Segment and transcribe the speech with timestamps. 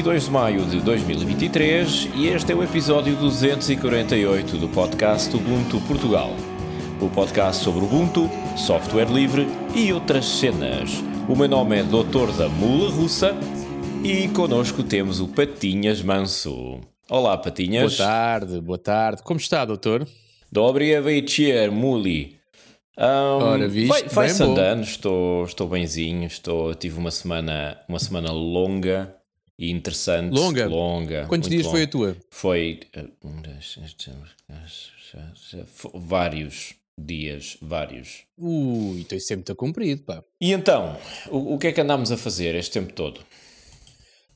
[0.00, 6.30] 22 de maio de 2023 e este é o episódio 248 do podcast Ubuntu Portugal.
[7.02, 10.90] O podcast sobre Ubuntu, software livre e outras cenas.
[11.28, 13.36] O meu nome é Doutor da Mula Russa
[14.02, 16.80] e conosco temos o Patinhas Manso.
[17.06, 17.98] Olá, Patinhas.
[17.98, 19.22] Boa tarde, boa tarde.
[19.22, 20.08] Como está, Doutor?
[20.50, 22.38] Dobria veitir, Muli.
[22.96, 29.19] Um, Ora, viste, faz andando, estou, estou benzinho, estou, tive uma semana, uma semana longa
[29.60, 30.32] e interessante.
[30.32, 30.66] Longa?
[30.66, 31.26] Longa.
[31.26, 31.90] Quantos dias foi a longa.
[31.92, 32.16] tua?
[32.30, 32.80] Foi
[35.94, 38.22] vários dias, vários.
[38.38, 40.24] Ui, estou sempre muito comprido, pá.
[40.40, 40.96] E então,
[41.30, 43.20] o, o que é que andámos a fazer este tempo todo?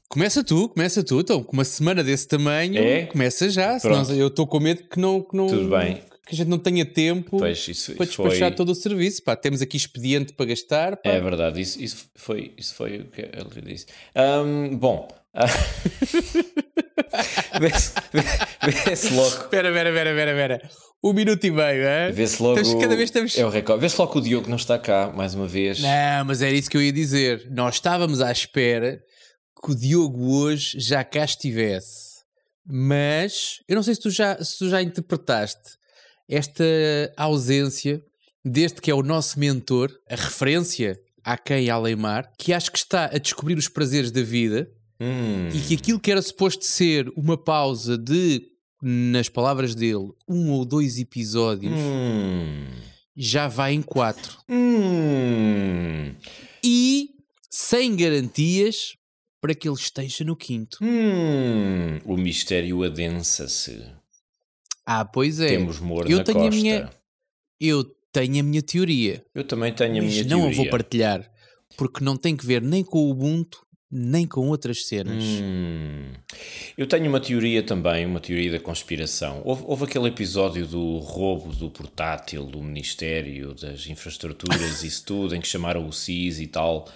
[0.09, 1.21] Começa tu, começa tu.
[1.21, 3.07] Então, com uma semana desse tamanho, É?
[3.07, 3.79] começa já.
[3.79, 5.47] Senão eu estou com medo que não, que não.
[5.47, 6.03] Tudo bem.
[6.27, 8.09] Que a gente não tenha tempo Pois, isso para foi...
[8.29, 9.37] despachar todo o serviço, pá.
[9.37, 11.11] Temos aqui expediente para gastar, pá.
[11.11, 13.87] É verdade, isso, isso, foi, isso foi o que ele disse.
[14.15, 15.45] Ahm, bom, ah,
[17.61, 19.29] vê-se vê- vê-se logo.
[19.29, 20.71] Espera, espera, espera, espera, espera.
[21.03, 22.11] Um minuto e meio, é?
[22.11, 22.59] Vê-se logo.
[22.59, 23.37] Estamos- cada vez estamos.
[23.37, 23.83] É o recorde.
[23.83, 25.81] Vê-se logo que o Diogo não está cá, mais uma vez.
[25.81, 27.47] Não, mas era isso que eu ia dizer.
[27.51, 29.03] Nós estávamos à espera
[29.63, 32.15] que o Diogo hoje já cá estivesse.
[32.67, 35.77] Mas eu não sei se tu já, se tu já interpretaste
[36.29, 36.65] esta
[37.17, 38.03] ausência
[38.45, 43.07] deste que é o nosso mentor, a referência a quem Alemar, que acho que está
[43.07, 44.69] a descobrir os prazeres da vida
[45.01, 48.43] Hum, e que aquilo que era suposto ser uma pausa de,
[48.81, 52.67] nas palavras dele, um ou dois episódios, hum,
[53.17, 54.39] já vai em quatro.
[54.49, 56.15] hum,
[56.63, 57.11] e
[57.51, 58.95] sem garantias
[59.41, 60.79] para que ele esteja no quinto.
[60.81, 62.01] hum.
[62.05, 63.85] O mistério adensa-se.
[64.87, 65.49] Ah, pois é.
[65.49, 66.57] Temos Moro eu na tenho a costa.
[66.61, 66.91] minha-
[67.61, 70.53] Eu tenho a minha teoria, Eu também tenho a mas minha não teoria.
[70.53, 71.31] a vou partilhar
[71.77, 73.65] porque não tem que ver nem com o Ubuntu
[73.97, 75.23] nem com outras cenas.
[75.23, 76.13] Hum.
[76.77, 79.41] Eu tenho uma teoria também, uma teoria da conspiração.
[79.45, 85.41] Houve, houve aquele episódio do roubo do portátil do Ministério das Infraestruturas, isso tudo, em
[85.41, 86.89] que chamaram o CIS e tal.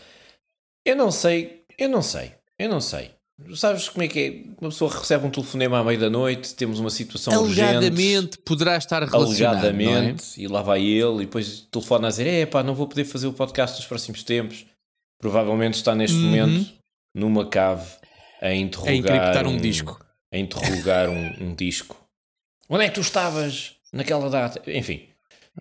[0.84, 3.12] Eu não sei, eu não sei, eu não sei.
[3.54, 4.30] Sabes como é que é?
[4.60, 7.60] Uma pessoa recebe um telefonema à meia da noite, temos uma situação urgente.
[7.62, 9.64] Alegadamente poderá estar relacionado.
[9.64, 9.68] é?
[9.68, 13.04] Alegadamente, e lá vai ele, e depois telefona a dizer: É pá, não vou poder
[13.04, 14.66] fazer o podcast nos próximos tempos.
[15.20, 16.22] Provavelmente está neste Uhum.
[16.24, 16.72] momento
[17.14, 17.88] numa cave
[18.42, 18.94] a A interrogar.
[18.94, 20.00] encriptar um disco.
[20.32, 21.96] A interrogar um, um disco.
[22.68, 24.60] Onde é que tu estavas naquela data?
[24.70, 25.08] Enfim.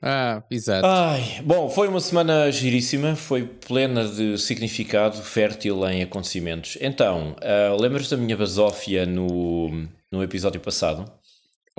[0.02, 0.86] Ah, exato.
[0.86, 6.78] Ai, bom, foi uma semana giríssima, foi plena de significado, fértil em acontecimentos.
[6.82, 11.06] Então, ah, lembras da minha basófia no, no episódio passado?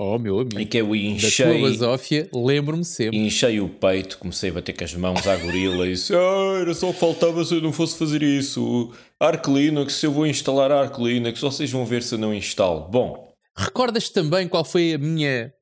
[0.01, 0.61] Oh, meu amigo.
[0.61, 1.61] Em que eu Da tua enchei.
[1.62, 3.19] basófia, lembro-me sempre.
[3.19, 6.73] Enchei o peito, comecei a bater com as mãos à gorila e disse: ah, Era
[6.73, 8.93] só o que faltava se eu não fosse fazer isso.
[9.19, 12.89] Arc Linux, se eu vou instalar Arc Linux, vocês vão ver se eu não instalo.
[12.89, 15.53] Bom, Recordas também qual foi a minha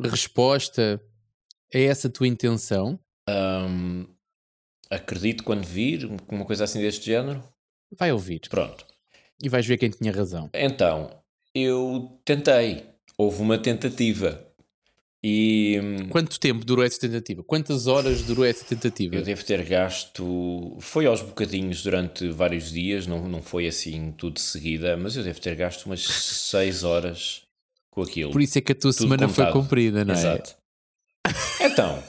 [0.00, 1.00] resposta
[1.74, 2.98] a essa tua intenção?
[3.28, 4.06] hum,
[4.90, 7.42] acredito quando vir, uma coisa assim deste género.
[7.98, 8.86] Vai ouvir Pronto.
[9.42, 10.50] e vais ver quem tinha razão.
[10.54, 11.10] Então,
[11.54, 12.84] eu tentei.
[13.18, 14.46] Houve uma tentativa.
[15.24, 17.44] E hum, Quanto tempo durou essa tentativa?
[17.44, 19.14] Quantas horas durou essa tentativa?
[19.14, 20.76] eu devo ter gasto.
[20.80, 25.22] Foi aos bocadinhos durante vários dias, não, não foi assim tudo de seguida, mas eu
[25.22, 26.02] devo ter gasto umas
[26.50, 27.42] 6 horas
[27.90, 28.32] com aquilo.
[28.32, 29.52] Por isso é que a tua Tudo semana foi contado.
[29.62, 30.18] comprida, não é?
[30.18, 30.56] Exato.
[31.60, 32.02] Então,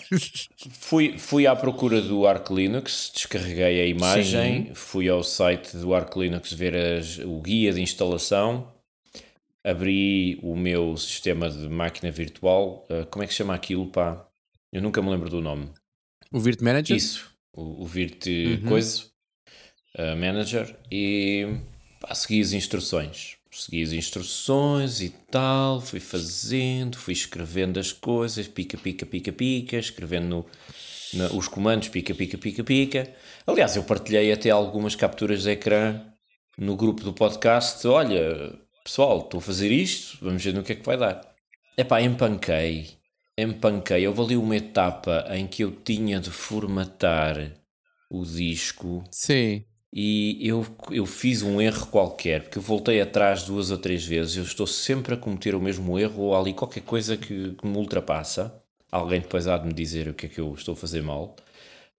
[0.71, 6.15] fui, fui à procura do Arc Linux, descarreguei a imagem, fui ao site do Arc
[6.17, 8.73] Linux ver as- o guia de instalação,
[9.63, 12.85] abri o meu sistema de máquina virtual.
[12.89, 14.27] ah, como é que chama aquilo, pá?
[14.71, 15.69] Eu nunca me lembro do nome.
[16.31, 16.97] O Virt Manager?
[16.97, 18.67] Isso, o, o Virt Uhum.
[18.67, 19.03] Coisa
[19.99, 21.45] uh, Manager e
[22.01, 23.37] pá, segui as instruções.
[23.55, 29.77] Segui as instruções e tal, fui fazendo, fui escrevendo as coisas, pica, pica, pica, pica,
[29.77, 30.45] escrevendo
[31.13, 33.13] no- os comandos, pica, pica, pica, pica.
[33.45, 36.01] Aliás, eu partilhei até algumas capturas de ecrã
[36.57, 37.85] no grupo do podcast.
[37.87, 41.21] Olha, pessoal, estou a fazer isto, vamos ver no que é que vai dar.
[41.77, 42.89] Epá, empanquei,
[43.37, 44.07] empanquei.
[44.07, 47.53] Houve ali uma etapa em que eu tinha de formatar
[48.09, 49.63] o disco Sim.
[49.95, 54.37] E eu, eu fiz um erro qualquer, porque eu voltei atrás duas ou três vezes.
[54.37, 57.77] Eu estou sempre a cometer o mesmo erro ou ali qualquer coisa que, que me
[57.77, 58.55] ultrapassa.
[58.91, 61.35] Alguém depois há de me dizer o que é que eu estou a fazer mal.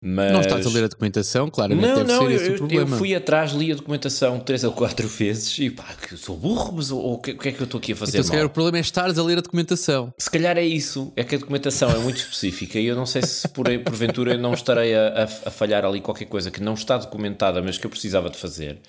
[0.06, 0.34] Mas...
[0.34, 2.94] Não estás a ler a documentação, claramente não, deve não, ser esse eu, o problema.
[2.94, 6.36] eu fui atrás, li a documentação três ou quatro vezes e pá, que eu sou
[6.36, 8.44] burro, mas o, que, que é que eu estou aqui a fazer Então, se calhar
[8.44, 8.52] mal?
[8.52, 10.14] o problema é estares a ler a documentação.
[10.18, 13.22] Se calhar é isso, é que a documentação é muito específica e eu não sei
[13.22, 16.74] se por, porventura eu não estarei a, a, a falhar ali qualquer coisa que não
[16.74, 18.80] está documentada, mas que eu precisava de fazer.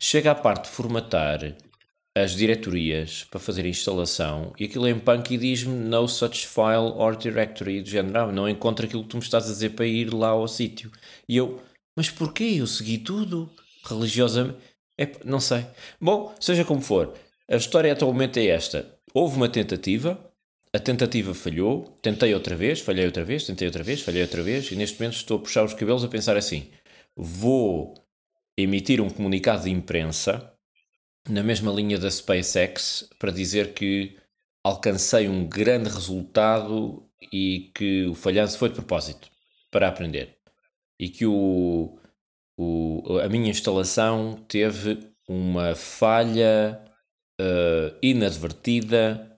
[0.00, 1.54] Chega à parte de formatar
[2.16, 6.92] as diretorias para fazer a instalação e aquilo em punk e diz-me no such file
[6.96, 9.86] or directory do género, ah, não encontro aquilo que tu me estás a dizer para
[9.86, 10.92] ir lá ao sítio.
[11.28, 11.60] E eu,
[11.96, 12.54] mas porquê?
[12.58, 13.50] Eu segui tudo
[13.84, 14.58] religiosamente.
[14.96, 15.66] É, não sei.
[16.00, 17.14] Bom, seja como for,
[17.48, 18.86] a história até o momento é esta.
[19.12, 20.18] Houve uma tentativa,
[20.72, 24.70] a tentativa falhou, tentei outra vez, falhei outra vez, tentei outra vez, falhei outra vez,
[24.70, 26.70] e neste momento estou a puxar os cabelos a pensar assim:
[27.16, 27.94] vou
[28.56, 30.53] emitir um comunicado de imprensa
[31.28, 34.16] na mesma linha da SpaceX para dizer que
[34.62, 39.30] alcancei um grande resultado e que o falhanço foi de propósito
[39.70, 40.36] para aprender
[40.98, 41.98] e que o,
[42.56, 44.98] o, a minha instalação teve
[45.28, 46.80] uma falha
[47.40, 49.30] uh, inadvertida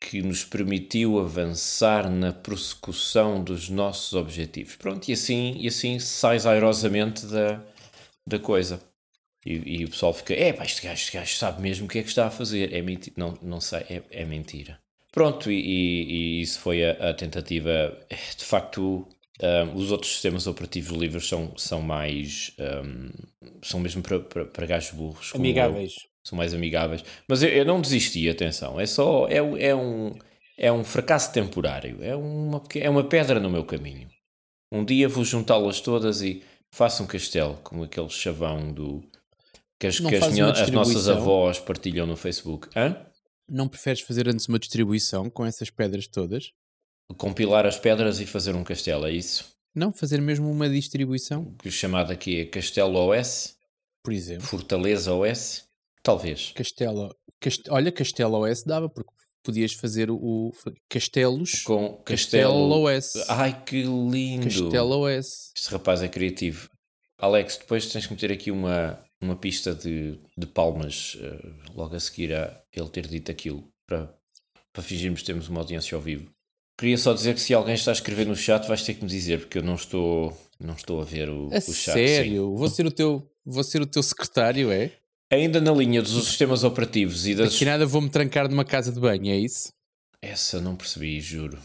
[0.00, 4.76] que nos permitiu avançar na prossecução dos nossos objetivos.
[4.76, 7.62] Pronto, e assim, e assim sais airosamente da,
[8.26, 8.80] da coisa.
[9.46, 12.00] E, e, o pessoal fica, é pá, este gajo, este gajo sabe mesmo o que
[12.00, 12.74] é que está a fazer.
[12.74, 13.14] É mentira.
[13.16, 14.80] Não, não sei, é, é mentira.
[15.12, 17.96] Pronto, e, e, e isso foi a, a, tentativa.
[18.36, 19.06] De facto,
[19.40, 22.56] um, os outros sistemas operativos livres são, são mais.
[22.58, 23.08] Um,
[23.62, 25.32] são mesmo para, para, para gajos burros.
[25.32, 25.94] Amigáveis.
[25.94, 27.04] Eu, são mais amigáveis.
[27.28, 28.80] Mas eu, eu, não desisti, atenção.
[28.80, 29.28] É só.
[29.28, 30.12] É, é, um,
[30.58, 32.02] é um fracasso temporário.
[32.02, 34.08] É uma, é uma pedra no meu caminho.
[34.72, 36.42] Um dia vou juntá-las todas e
[36.72, 39.04] faço um castelo, como aquele chavão do
[39.78, 42.68] que as, que as, minha, as nossas avós partilham no Facebook.
[42.76, 43.06] Hã?
[43.48, 46.52] Não preferes fazer antes uma distribuição com essas pedras todas?
[47.16, 49.54] Compilar as pedras e fazer um castelo, é isso?
[49.74, 51.54] Não, fazer mesmo uma distribuição.
[51.64, 53.56] O chamado aqui é Castelo OS?
[54.02, 54.46] Por exemplo.
[54.46, 55.64] Fortaleza OS?
[56.02, 56.52] Talvez.
[56.54, 57.14] Castelo.
[57.40, 59.10] Cast, olha, Castelo OS dava, porque
[59.42, 60.52] podias fazer o, o
[60.88, 63.28] Castelos com Castelo, Castelo OS.
[63.28, 64.44] Ai que lindo!
[64.44, 65.52] Castelo OS.
[65.54, 66.68] Este rapaz é criativo.
[67.18, 72.00] Alex, depois tens que meter aqui uma, uma pista de, de palmas uh, logo a
[72.00, 74.14] seguir a ele ter dito aquilo para,
[74.72, 76.30] para fingirmos que temos uma audiência ao vivo.
[76.78, 79.08] Queria só dizer que se alguém está a escrever no chat vais ter que me
[79.08, 81.94] dizer porque eu não estou não estou a ver o, a o chat.
[81.94, 82.54] Sério?
[82.54, 84.92] Vou ser o teu vou ser o teu secretário, é?
[85.30, 87.54] Ainda na linha dos sistemas operativos e das.
[87.54, 89.72] Aqui nada vou-me trancar numa casa de banho, é isso?
[90.22, 91.58] Essa não percebi, juro.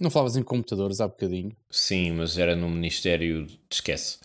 [0.00, 1.56] Não falavas em computadores há bocadinho?
[1.70, 3.46] Sim, mas era no Ministério.
[3.70, 4.18] Esquece.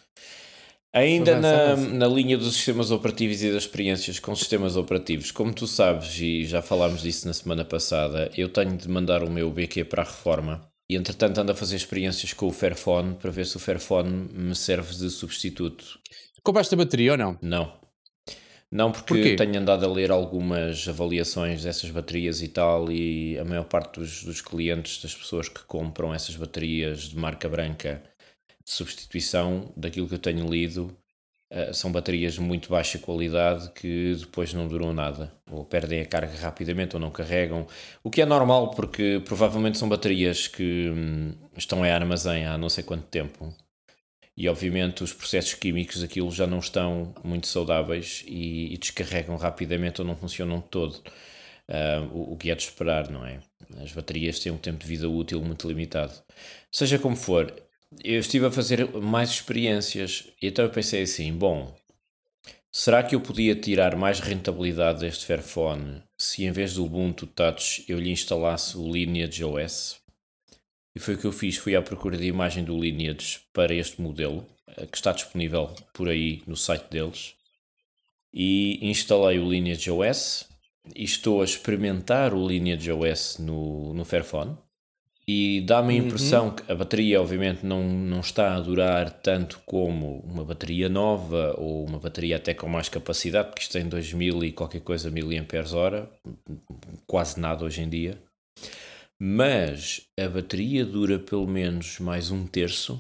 [0.92, 5.68] Ainda na, na linha dos sistemas operativos e das experiências com sistemas operativos, como tu
[5.68, 9.84] sabes, e já falámos disso na semana passada, eu tenho de mandar o meu BQ
[9.86, 13.56] para a reforma e entretanto ando a fazer experiências com o Fairphone para ver se
[13.56, 16.00] o Fairphone me serve de substituto.
[16.42, 17.38] Compraste a bateria ou não?
[17.40, 17.80] Não.
[18.72, 19.36] Não, porque Porquê?
[19.36, 24.24] tenho andado a ler algumas avaliações dessas baterias e tal, e a maior parte dos,
[24.24, 28.02] dos clientes, das pessoas que compram essas baterias de marca branca
[28.72, 30.96] substituição, daquilo que eu tenho lido,
[31.52, 36.06] uh, são baterias de muito baixa qualidade que depois não duram nada, ou perdem a
[36.06, 37.68] carga rapidamente ou não carregam,
[38.04, 42.70] o que é normal porque provavelmente são baterias que hum, estão em armazém há não
[42.70, 43.54] sei quanto tempo
[44.40, 50.00] e obviamente os processos químicos daquilo já não estão muito saudáveis e, e descarregam rapidamente
[50.00, 50.94] ou não funcionam todo.
[51.68, 53.42] Uh, o, o, que é de esperar, não é?
[53.84, 56.14] As baterias têm um tempo de vida útil muito limitado.
[56.72, 57.54] Seja como for,
[58.04, 61.76] eu estive a fazer mais experiências e então eu pensei assim: bom,
[62.72, 67.84] será que eu podia tirar mais rentabilidade deste Fairphone se em vez do Ubuntu Touch
[67.88, 70.00] eu lhe instalasse o Lineage OS?
[70.96, 74.02] E foi o que eu fiz, fui à procura de imagem do Lineage para este
[74.02, 74.46] modelo,
[74.92, 77.36] que está disponível por aí no site deles,
[78.34, 80.48] e instalei o Lineage OS,
[80.96, 84.58] e estou a experimentar o Lineage OS no, no Fairphone,
[85.32, 86.56] e dá-me a impressão uhum.
[86.56, 91.86] que a bateria obviamente não, não está a durar tanto como uma bateria nova, ou
[91.86, 96.08] uma bateria até com mais capacidade, porque isto tem 2000 e qualquer coisa mAh,
[97.06, 98.18] quase nada hoje em dia
[99.20, 102.94] mas a bateria dura pelo menos mais um terço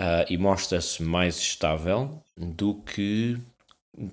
[0.00, 3.38] uh, e mostra-se mais estável do que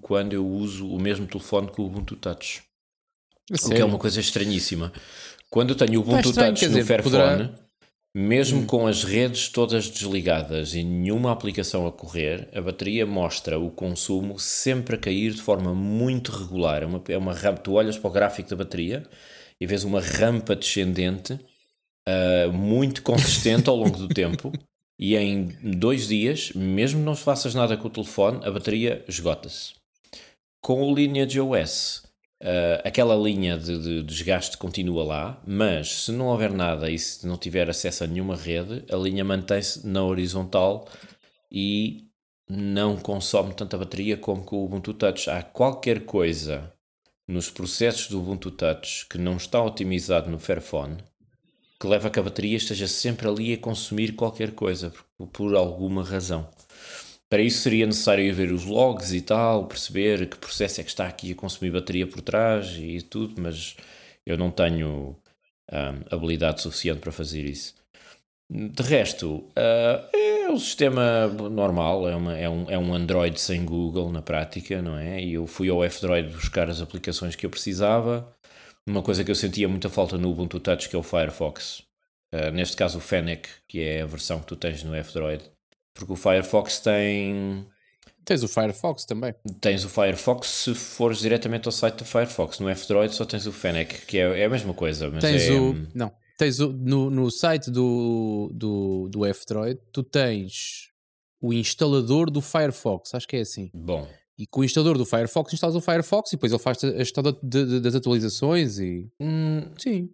[0.01, 2.61] quando eu uso o mesmo telefone com o Ubuntu Touch.
[3.49, 4.91] O que é uma coisa estranhíssima.
[5.49, 7.49] Quando eu tenho o Ubuntu estranho, Touch no dizer, Fairphone, poderá...
[8.15, 8.65] mesmo hum.
[8.65, 14.39] com as redes todas desligadas e nenhuma aplicação a correr, a bateria mostra o consumo
[14.39, 16.83] sempre a cair de forma muito regular.
[16.83, 19.03] É uma, é uma tu olhas para o gráfico da bateria
[19.59, 24.51] e vês uma rampa descendente uh, muito consistente ao longo do tempo
[24.99, 29.73] e em dois dias, mesmo não faças nada com o telefone, a bateria esgota-se.
[30.61, 32.03] Com o Lineage OS,
[32.41, 37.25] uh, aquela linha de, de, desgaste continua lá, mas se não houver nada e se
[37.27, 40.87] não tiver acesso a nenhuma rede, a linha mantém-se na horizontal
[41.51, 42.05] e
[42.49, 45.29] não consome tanta bateria como com o Ubuntu Touch.
[45.29, 46.73] Há qualquer coisa
[47.27, 50.97] nos processos do Ubuntu Touch que não está otimizado no Fairphone
[51.79, 55.55] que leva a que a bateria esteja sempre ali a consumir qualquer coisa, por, por
[55.55, 56.49] alguma razão.
[57.29, 61.07] Para isso seria necessário ver os logs e tal, perceber que processo é que está
[61.07, 63.75] aqui a consumir bateria por trás e tudo, mas
[64.25, 65.15] eu não tenho
[65.71, 67.75] um, habilidade suficiente para fazer isso.
[68.49, 73.63] De resto, uh, é o sistema normal, é, uma, é, um, é um Android sem
[73.63, 75.21] Google na prática, não é?
[75.21, 78.27] E eu fui ao F-Droid buscar as aplicações que eu precisava
[78.89, 81.83] uma coisa que eu sentia muita falta no Ubuntu Touch, que é o Firefox.
[82.33, 85.43] Uh, neste caso o Fennec, que é a versão que tu tens no F-Droid.
[85.99, 87.67] Porque o Firefox tem...
[88.23, 89.33] Tens o Firefox também.
[89.59, 92.59] Tens o Firefox se fores diretamente ao site do Firefox.
[92.59, 95.09] No F-Droid só tens o Fennec, que é, é a mesma coisa.
[95.09, 95.51] Mas tens é...
[95.51, 95.87] o...
[95.93, 96.11] Não.
[96.37, 100.89] Tens o, no, no site do, do, do F-Droid, tu tens
[101.41, 103.69] o instalador do Firefox, acho que é assim.
[103.73, 104.07] Bom,
[104.39, 107.21] e com o instalador do Firefox instalas o Firefox e depois ele faz a gestão
[107.21, 109.05] de, de, das atualizações e.
[109.19, 110.09] Hum, Sim.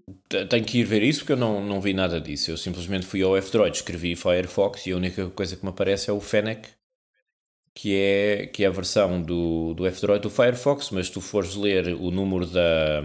[0.50, 2.50] Tenho que ir ver isso porque eu não, não vi nada disso.
[2.50, 6.14] Eu simplesmente fui ao F-Droid, escrevi Firefox e a única coisa que me aparece é
[6.14, 6.68] o Fennec,
[7.76, 11.54] que é, que é a versão do, do F-Droid do Firefox, mas se tu fores
[11.54, 13.04] ler o número da,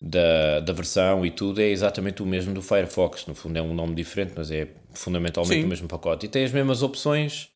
[0.00, 3.26] da, da versão e tudo, é exatamente o mesmo do Firefox.
[3.26, 5.66] No fundo é um nome diferente, mas é fundamentalmente Sim.
[5.66, 6.26] o mesmo pacote.
[6.26, 7.52] E tem as mesmas opções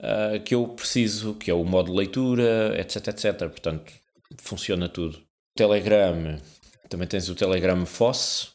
[0.00, 3.38] uh, que eu preciso, que é o modo de leitura, etc, etc.
[3.38, 3.92] Portanto,
[4.38, 5.20] funciona tudo.
[5.56, 6.38] Telegram,
[6.88, 8.52] também tens o Telegram FOSS,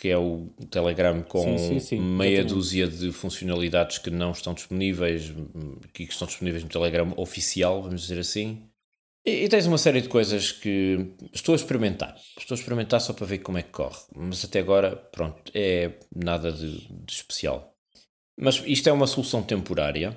[0.00, 4.54] que é o Telegram com sim, sim, sim, meia dúzia de funcionalidades que não estão
[4.54, 5.32] disponíveis,
[5.92, 8.62] que estão disponíveis no Telegram oficial, vamos dizer assim.
[9.24, 12.16] E, e, tens uma série de coisas que estou a experimentar.
[12.38, 13.98] Estou a experimentar só para ver como é que corre.
[14.16, 17.74] Mas até agora, pronto, é nada de, de especial.
[18.40, 20.16] Mas isto é uma solução temporária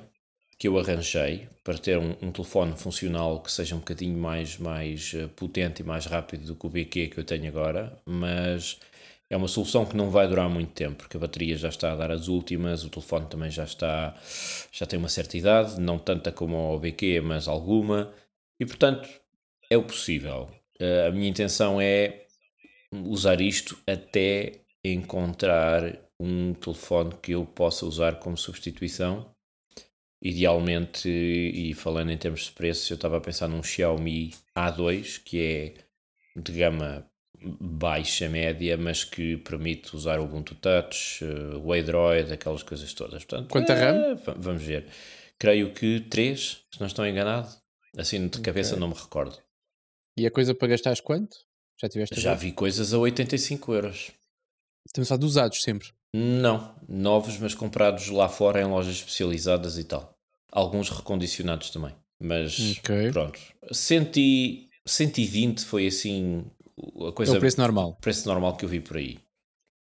[0.64, 5.12] que eu arranjei para ter um, um, telefone funcional que seja um bocadinho mais, mais
[5.14, 8.80] eh, potente e mais rápido do que o BQ que eu tenho agora, mas
[9.30, 11.98] é uma solução que não vai durar muito tempo, porque a bateria já está a
[11.98, 14.16] dar as últimas, o telefone também já está,
[14.72, 18.14] já tem uma certa idade, não tanta como o BQ, mas alguma,
[18.58, 19.10] e portanto
[19.70, 20.50] é o possível.
[20.80, 22.26] Eh, a minha intenção é
[22.90, 29.33] usar isto até encontrar um telefone que eu possa usar como substituição
[30.24, 35.42] idealmente, e falando em termos de preços, eu estava a pensar num Xiaomi A2, que
[35.42, 35.74] é
[36.40, 37.06] de gama
[37.60, 43.26] baixa, média, mas que permite usar o Ubuntu Touch, uh, o Android, aquelas coisas todas.
[43.26, 44.16] Portanto, Quanta é, RAM?
[44.38, 44.88] Vamos ver.
[45.38, 46.40] Creio que 3,
[46.72, 47.50] se não estou enganado.
[47.98, 48.80] Assim, de cabeça okay.
[48.80, 49.38] não me recordo.
[50.18, 51.36] E a coisa para gastares quanto?
[51.82, 54.12] Já tiveste Já vi coisas a 85 euros.
[54.94, 55.90] Temos falado usados sempre.
[56.16, 60.13] Não, novos, mas comprados lá fora em lojas especializadas e tal.
[60.54, 61.94] Alguns recondicionados também.
[62.22, 63.12] Mas okay.
[63.12, 63.40] pronto.
[63.72, 66.46] 100, 120 foi assim
[67.08, 67.34] a coisa.
[67.34, 67.98] É o preço normal.
[68.00, 69.18] preço normal que eu vi por aí.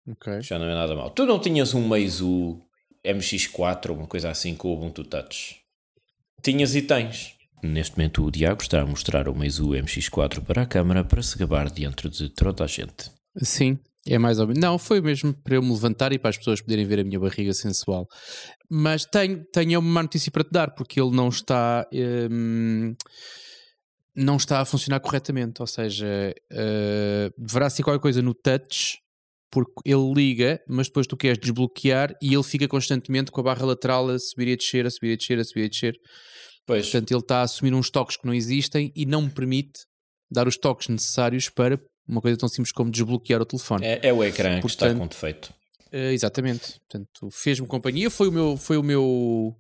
[0.09, 0.41] Okay.
[0.41, 1.11] Já não é nada mal.
[1.11, 2.61] Tu não tinhas um Meizu
[3.05, 5.61] MX4, uma coisa assim com o Ubuntu Touch?
[6.43, 7.35] Tinhas e tens.
[7.63, 11.37] Neste momento o Diago está a mostrar o Meizu MX4 para a câmara para se
[11.37, 13.11] gabar diante de toda a gente.
[13.37, 14.61] Sim, é mais ou menos.
[14.61, 17.21] Não, foi mesmo para eu me levantar e para as pessoas poderem ver a minha
[17.21, 18.07] barriga sensual.
[18.71, 21.87] Mas tenho, tenho uma notícia para te dar, porque ele não está.
[21.93, 22.95] Hum,
[24.15, 25.61] não está a funcionar corretamente.
[25.61, 28.99] Ou seja, uh, deverá ser qualquer coisa no touch,
[29.51, 33.67] porque ele liga, mas depois tu queres desbloquear e ele fica constantemente com a barra
[33.67, 35.69] lateral a subir e a descer, a subir e a descer, a subir e a
[35.69, 35.95] descer.
[36.67, 36.87] Pois.
[36.87, 39.81] Portanto, ele está a assumir uns toques que não existem e não me permite
[40.31, 41.79] dar os toques necessários para
[42.11, 43.87] uma coisa tão simples como desbloquear o telefone.
[43.87, 45.55] É, é o ecrã Portanto, que está com defeito.
[45.93, 46.81] Uh, exatamente.
[46.81, 48.11] Portanto, fez-me companhia.
[48.11, 49.57] Foi o meu, foi o meu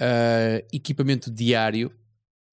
[0.00, 1.92] uh, equipamento diário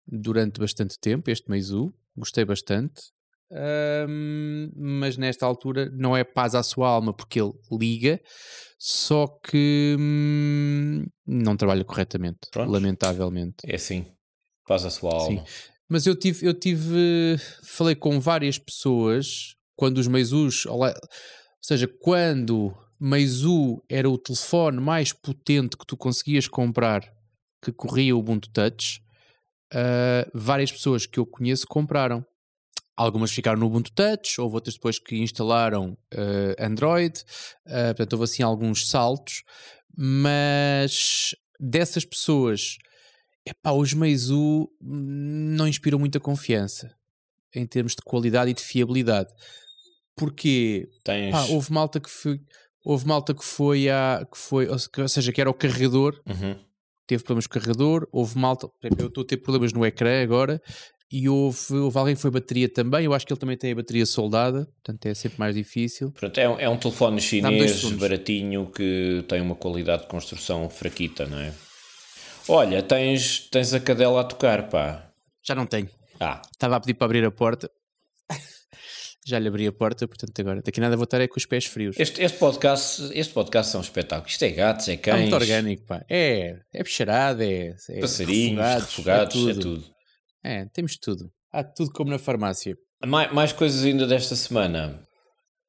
[0.08, 1.94] durante bastante tempo, este Meizu.
[2.16, 3.02] Gostei bastante.
[3.50, 8.20] Um, mas nesta altura não é paz à sua alma porque ele liga,
[8.78, 12.70] só que hum, não trabalha corretamente, Pronto.
[12.70, 13.56] lamentavelmente.
[13.66, 14.06] É assim,
[14.68, 15.46] paz à sua alma.
[15.46, 15.72] Sim.
[15.90, 20.82] Mas eu tive, eu tive, falei com várias pessoas quando os Meizus, ou
[21.62, 27.02] seja, quando Meizu era o telefone mais potente que tu conseguias comprar
[27.62, 29.02] que corria o Ubuntu Touch,
[29.74, 32.26] uh, várias pessoas que eu conheço compraram.
[32.96, 37.20] Algumas ficaram no Ubuntu Touch, houve outras depois que instalaram uh, Android,
[37.68, 39.44] uh, portanto houve assim alguns saltos,
[39.96, 42.78] mas dessas pessoas,
[43.50, 46.94] epá, os Meizu não inspiram muita confiança
[47.56, 49.30] em termos de qualidade e de fiabilidade.
[50.16, 51.32] Porque Tens.
[51.32, 52.40] pá, houve malta que foi,
[52.84, 56.20] houve malta que foi a que foi, ou se- ou seja, que era o carregador,
[56.28, 56.56] Uhum.
[57.06, 60.62] teve problemas com o carregador, houve malta, eu estou a ter problemas no ecrã agora.
[61.10, 63.06] E houve, houve alguém que foi bateria também.
[63.06, 66.12] Eu acho que ele também tem a bateria soldada, portanto é sempre mais difícil.
[66.12, 71.26] Pronto, é, um, é um telefone chinês baratinho que tem uma qualidade de construção fraquita,
[71.26, 71.54] não é?
[72.50, 75.12] Olha, tens, tens a cadela a tocar, pá.
[75.44, 75.90] Já não tenho.
[76.20, 77.70] Ah, Estava a pedir para abrir a porta.
[79.26, 81.66] Já lhe abri a porta, portanto agora daqui nada vou estar é com os pés
[81.66, 81.96] frios.
[82.00, 84.30] este, este podcast este podcast é um espetáculo.
[84.30, 86.04] Isto é gatos, é É cães, muito orgânico, pá.
[86.10, 89.84] É, é bicharada, é, é passarinhos, refogados, refogados, é tudo.
[90.44, 91.32] É, temos tudo.
[91.52, 92.78] Há tudo como na farmácia.
[93.06, 95.02] Mais, mais coisas ainda desta semana.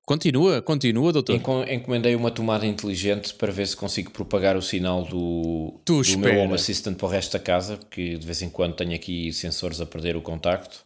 [0.08, 1.36] Continua, continua, doutor.
[1.36, 6.00] Enco- Encomendei uma tomada inteligente para ver se consigo propagar o sinal do, Tu do
[6.00, 6.32] espera.
[6.32, 9.30] meu Home Assistant para o resto da casa, porque de vez em quando tenho aqui
[9.34, 10.82] sensores a perder o contacto.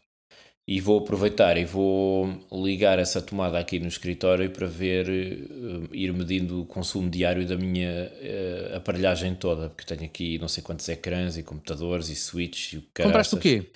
[0.67, 6.13] E vou aproveitar e vou ligar essa tomada aqui no escritório para ver, eh, ir
[6.13, 10.89] medindo o consumo diário da minha eh, aparelhagem toda, porque tenho aqui não sei quantos
[10.89, 13.67] ecrãs e computadores e switches e o Compraste o quê?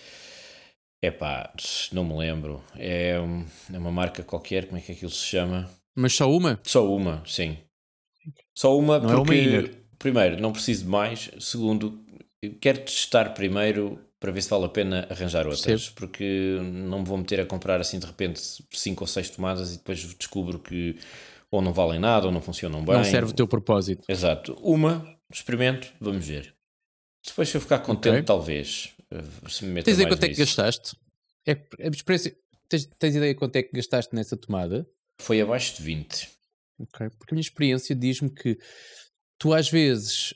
[1.07, 1.53] É pá,
[1.93, 2.61] não me lembro.
[2.77, 3.13] É,
[3.73, 5.71] é uma marca qualquer, como é que aquilo se chama?
[5.95, 6.59] Mas só uma?
[6.65, 7.57] Só uma, sim.
[8.53, 9.71] Só uma Não é uma porque,
[10.01, 11.31] primeiro, não preciso de mais.
[11.39, 12.05] Segundo,
[12.61, 15.65] quero testar primeiro para ver se vale a pena arranjar outras.
[15.65, 15.95] Percebo.
[15.95, 18.41] Porque não me vou meter a comprar assim de repente
[18.73, 20.97] 5 ou 6 tomadas e depois descubro que
[21.53, 22.97] ou não valem nada ou não funcionam bem.
[22.97, 24.03] Não serve o teu propósito.
[24.09, 24.59] Exato.
[24.61, 26.53] Uma, experimento, vamos ver.
[27.25, 28.23] Depois se eu ficar contente, Ok.
[28.25, 28.93] talvez.
[29.19, 30.57] Eh, Se me Tens ideia quanto é que nisso.
[30.57, 30.97] gastaste?
[31.47, 32.37] É, é experiência.
[32.69, 34.87] Tens, tens ideia quanto é que gastaste nessa tomada?
[35.21, 36.29] Foi abaixo de 20.
[36.79, 38.59] Ok, Porque a minha experiência diz-me que
[39.39, 40.35] tu às vezes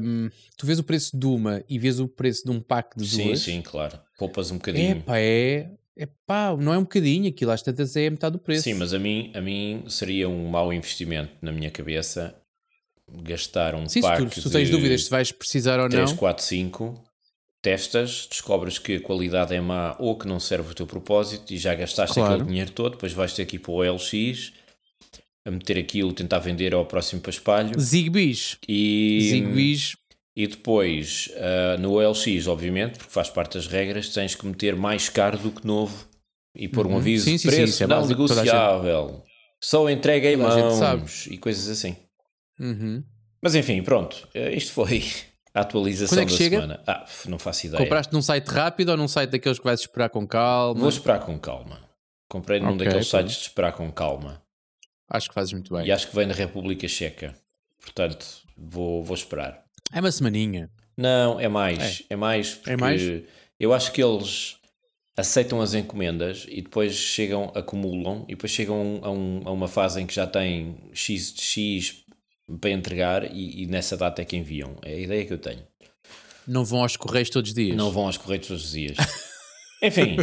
[0.00, 3.06] hum, tu vês o preço de uma e vês o preço de um pack de
[3.06, 3.40] Sim, duas.
[3.40, 3.98] sim, claro.
[4.18, 5.02] Poupas um bocadinho.
[5.02, 8.62] pá, é, é pá, não é um bocadinho, aquilo às tantas é metade do preço.
[8.62, 12.34] Sim, mas a mim, a mim seria um mau investimento na minha cabeça
[13.22, 16.10] gastar um Sim, se pack tu, se tu tens dúvidas se vais precisar ou 3,
[16.10, 16.16] não.
[16.16, 17.04] 4, 5,
[17.62, 21.56] testas, descobres que a qualidade é má ou que não serve o teu propósito e
[21.58, 22.34] já gastaste Claro.
[22.34, 24.52] aquele dinheiro todo, depois vais ter que ir para o OLX
[25.46, 28.58] a meter aquilo, tentar vender ao próximo para espalho Zigbees.
[28.68, 29.96] e, Zigbees.
[30.36, 35.08] e depois ah, no OLX, obviamente, porque faz parte das regras, tens que meter mais
[35.08, 36.06] caro do que novo
[36.56, 36.98] e pôr um Uhum.
[36.98, 39.24] aviso Sim, de sim, sim, preço isso é não negociável,
[39.62, 41.96] só entrega em mãos e coisas assim.
[42.60, 43.02] Uhum.
[43.42, 45.02] Mas enfim, pronto, eh, isto foi
[45.54, 46.56] a atualização é da chega?
[46.60, 46.82] semana.
[46.86, 47.82] Ah, não faço ideia.
[47.82, 50.80] Compraste num site rápido ou num site daqueles que vais esperar com calma?
[50.80, 51.80] Vou esperar com calma.
[52.28, 54.42] Comprei num Ok, daqueles sites de esperar com calma.
[55.08, 55.86] Acho que fazes muito bem.
[55.86, 57.34] E acho que vem da República Checa.
[57.80, 59.62] Portanto, vou, vou esperar.
[59.92, 60.70] É uma semaninha.
[60.96, 62.02] Não, é mais.
[62.08, 63.02] É, mais porque mais?
[63.60, 64.56] eu acho que eles
[65.16, 70.00] aceitam as encomendas e depois chegam, acumulam e depois chegam a, um- a uma fase
[70.00, 72.04] em que já têm X de X
[72.60, 74.76] para entregar e, e nessa data é que enviam.
[74.82, 75.62] É a ideia que eu tenho.
[76.46, 77.76] Não vão aos correios todos os dias.
[77.76, 78.96] Não vão aos correios todos os dias.
[79.82, 80.16] Enfim.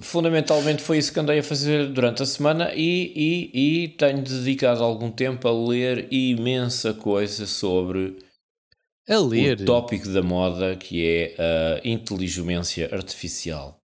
[0.00, 4.82] Fundamentalmente foi isso que andei a fazer durante a semana e, e, e tenho dedicado
[4.82, 8.16] algum tempo a ler imensa coisa sobre
[9.06, 9.60] A ler.
[9.60, 13.78] o tópico da moda que é a inteligência artificial.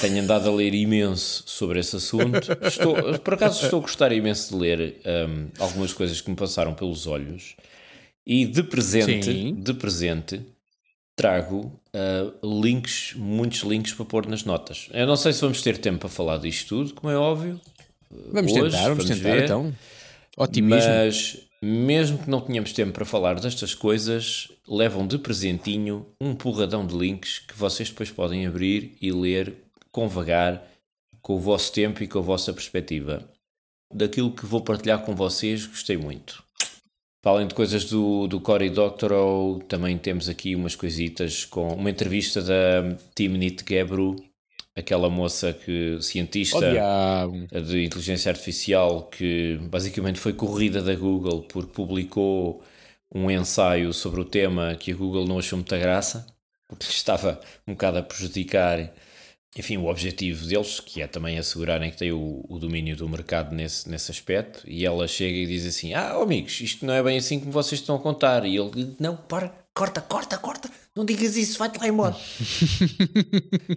[0.00, 2.56] Tenho andado a ler imenso sobre esse assunto.
[2.62, 6.74] Estou, por acaso estou a gostar imenso de ler hum, algumas coisas que me passaram
[6.74, 7.54] pelos olhos.
[8.26, 9.54] E de presente, Sim.
[9.54, 10.40] de presente,
[11.14, 14.88] trago ah, links, muitos links para pôr nas notas.
[14.92, 17.60] Eu não sei se vamos ter tempo para falar disto tudo, como é óbvio.
[18.32, 19.44] Vamos hoje, tentar, vamos, vamos tentar ver.
[19.44, 19.74] então.
[20.36, 20.90] Otimismo.
[20.90, 26.86] Mas mesmo que não tenhamos tempo para falar destas coisas, levam de presentinho um porradão
[26.86, 29.63] de links que vocês depois podem abrir e ler
[29.94, 30.60] com vagar,
[31.22, 33.22] com o vosso tempo e com a vossa perspectiva.
[33.94, 36.42] Daquilo que vou partilhar com vocês, gostei muito.
[37.22, 41.88] Para além de coisas do, do Cory Doctorow, também temos aqui umas coisitas com uma
[41.88, 44.16] entrevista da Timnit Gebru,
[44.74, 51.72] aquela moça que cientista Oh, de inteligência artificial que basicamente foi corrida da Google porque
[51.72, 52.64] publicou
[53.14, 56.26] um ensaio sobre o tema que a Google não achou muita graça,
[56.66, 58.92] porque estava um bocado a prejudicar,
[59.56, 63.54] enfim, o objetivo deles, que é também assegurarem que têm o, o domínio do mercado
[63.54, 67.02] nesse, nesse aspecto, e ela chega e diz assim, ah, oh, amigos, isto não é
[67.02, 70.70] bem assim como vocês estão a contar, e ele diz, não, para, corta, corta, corta,
[70.94, 72.16] não digas isso, vai-te lá embora.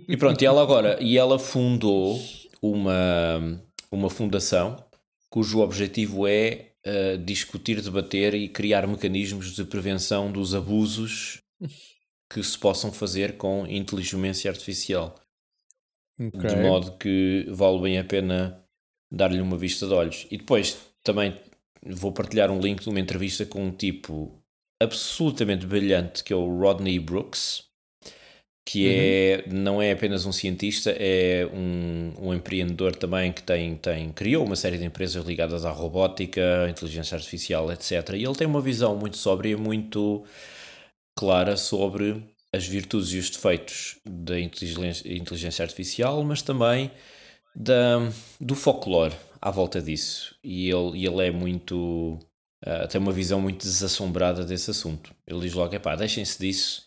[0.08, 2.20] E pronto, e ela agora, e ela fundou
[2.62, 3.62] uma,
[3.92, 4.84] uma fundação
[5.30, 11.40] cujo objetivo é uh, discutir, debater e criar mecanismos de prevenção dos abusos
[12.32, 15.16] que se possam fazer com inteligência artificial.
[16.19, 16.49] Okay.
[16.49, 18.63] De modo que vale bem a pena
[19.12, 20.27] dar-lhe uma vista de olhos.
[20.32, 21.34] E depois também
[21.86, 24.41] vou partilhar um link de uma entrevista com um tipo
[24.82, 27.63] absolutamente brilhante que é o Rodney Brooks,
[28.67, 29.58] que é, uhum.
[29.60, 34.58] não é apenas um cientista, é um, um empreendedor também que tem, tem, criou uma
[34.58, 38.10] série de empresas ligadas à robótica, inteligência artificial, etc.
[38.15, 40.25] E ele tem uma visão muito sóbria, muito
[41.17, 42.21] clara sobre
[42.58, 46.91] as virtudes e os defeitos da inteligência, inteligência artificial, mas também
[47.56, 50.36] da, do folclore à volta disso.
[50.43, 52.20] E ele, ele é muito.
[52.65, 55.13] Uh, tem uma visão muito desassombrada desse assunto.
[55.26, 56.86] Ele diz logo: pá, deixem-se disso.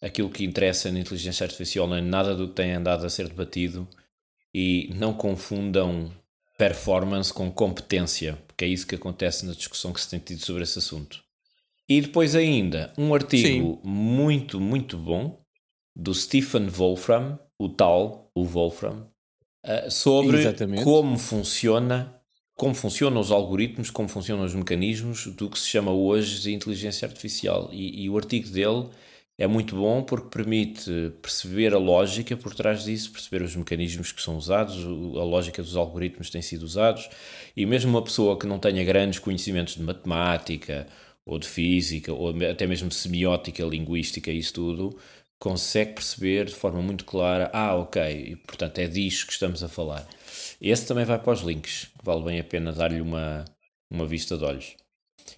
[0.00, 3.28] Aquilo que interessa na inteligência artificial não é nada do que tem andado a ser
[3.28, 3.88] debatido
[4.52, 6.12] e não confundam
[6.58, 10.64] performance com competência, porque é isso que acontece na discussão que se tem tido sobre
[10.64, 11.22] esse assunto.
[11.88, 13.88] E depois ainda um artigo Sim.
[13.88, 15.42] muito, muito bom
[15.94, 19.08] do Stephen Wolfram, o tal, o Wolfram,
[19.64, 20.84] uh, sobre Exatamente.
[20.84, 22.14] como funciona,
[22.54, 27.06] como funcionam os algoritmos, como funcionam os mecanismos do que se chama hoje de inteligência
[27.06, 27.68] artificial.
[27.72, 28.88] E, e o artigo dele
[29.38, 34.22] é muito bom porque permite perceber a lógica por trás disso, perceber os mecanismos que
[34.22, 37.08] são usados, a lógica dos algoritmos que têm sido usados,
[37.56, 40.86] e mesmo uma pessoa que não tenha grandes conhecimentos de matemática
[41.26, 44.98] ou de física, ou até mesmo de semiótica, linguística, isso tudo,
[45.38, 49.68] consegue perceber de forma muito clara, ah, ok, e portanto é disso que estamos a
[49.68, 50.06] falar.
[50.60, 53.44] Esse também vai para os links, vale bem a pena dar-lhe uma,
[53.90, 54.76] uma vista de olhos.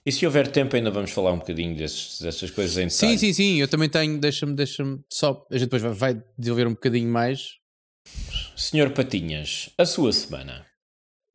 [0.04, 3.18] E se houver tempo, ainda vamos falar um bocadinho desses, dessas coisas em detalhe.
[3.18, 6.66] Sim, sim, sim, eu também tenho, deixa-me, deixa-me só, a gente depois vai, vai desenvolver
[6.66, 7.58] um bocadinho mais.
[8.56, 10.66] Senhor Patinhas, a sua semana.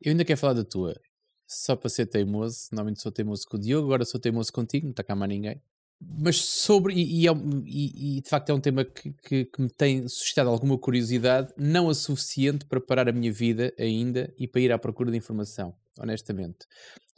[0.00, 0.94] Eu ainda quero falar da tua
[1.50, 2.68] só para ser teimoso.
[2.70, 5.60] Normalmente sou teimoso com o Diogo, agora sou teimoso contigo, não está cá mais ninguém.
[6.00, 7.30] Mas sobre, e, é,
[7.66, 11.52] e, e de facto é um tema que, que, que, me tem suscitado alguma curiosidade,
[11.58, 15.18] não a suficiente para parar a minha vida ainda e para ir à procura de
[15.18, 16.66] informação, honestamente.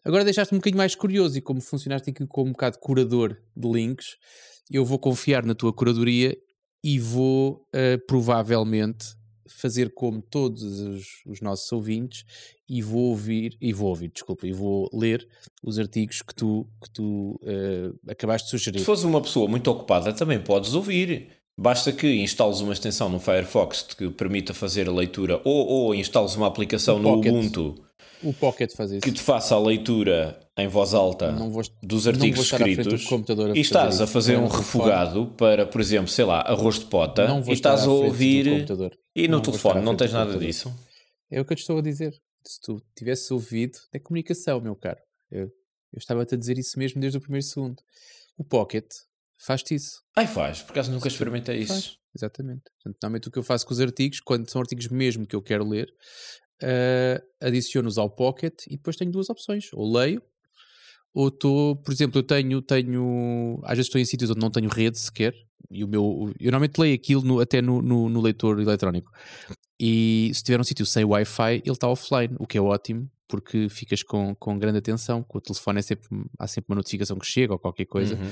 [0.04, 3.70] Agora deixaste-me um bocadinho mais curioso e como funcionaste aqui como um bocado curador de
[3.70, 4.16] links,
[4.68, 6.36] eu vou confiar na tua curadoria
[6.82, 9.14] e vou uh, provavelmente
[9.52, 12.24] fazer como todos os, os, nossos ouvintes
[12.68, 15.26] e vou ouvir, e vou ouvir, desculpa, e vou ler
[15.62, 18.78] os artigos que tu, que tu uh, acabaste de sugerir.
[18.78, 21.28] Se fores uma pessoa muito ocupada, também podes ouvir.
[21.58, 26.34] Basta que instales uma extensão no Firefox que permita fazer a leitura ou, ou instales
[26.34, 27.74] uma aplicação no Ubuntu
[28.22, 29.00] o Pocket faz isso.
[29.00, 33.06] Que te faça a leitura em voz alta vou, dos artigos escritos
[33.54, 37.52] e estás a fazer um refogado para, por exemplo, sei lá, arroz de pota e
[37.52, 38.66] estás a ouvir
[39.14, 40.72] e no não telefone não tens nada disso.
[41.30, 42.14] É o que eu te estou a dizer.
[42.44, 44.98] Se tu tivesse ouvido, é comunicação, meu caro.
[45.30, 47.80] Eu, eu estava-te a dizer isso mesmo desde o primeiro segundo.
[48.36, 48.84] O Pocket
[49.38, 50.02] faz-te isso.
[50.16, 51.72] Ai, faz, por acaso nunca experimentei isso.
[51.72, 52.62] Faz, exatamente.
[52.76, 55.42] Portanto, normalmente o que eu faço com os artigos, quando são artigos mesmo que eu
[55.42, 55.88] quero ler,
[56.62, 59.70] uh, adiciono-os ao Pocket e depois tenho duas opções.
[59.72, 60.22] Ou leio,
[61.14, 64.68] ou estou, por exemplo, eu tenho, tenho, às vezes estou em sítios onde não tenho
[64.68, 65.34] rede sequer,
[65.70, 69.10] e o meu, eu normalmente leio aquilo no, até no, no, no, leitor eletrónico.
[69.78, 73.66] E se tiver um sítio sem Wi-Fi, ele está offline, o que é ótimo, porque
[73.70, 76.06] ficas com, com grande atenção, com o telefone é sempre,
[76.38, 78.14] há sempre uma notificação que chega ou qualquer coisa.
[78.14, 78.30] Uhum.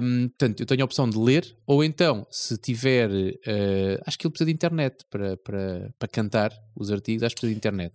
[0.00, 4.24] Um, portanto, eu tenho a opção de ler, ou então, se tiver, uh, acho que
[4.24, 7.92] ele precisa de internet para, para, para cantar os artigos, acho que precisa de internet.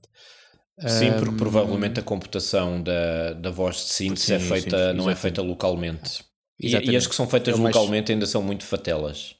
[0.89, 5.09] Sim, porque um, provavelmente a computação da, da voz de síntese é feita, sim, não
[5.09, 6.21] é feita localmente.
[6.59, 8.09] E, e, as que são feitas é localmente mais...
[8.09, 9.35] ainda são muito fatelas.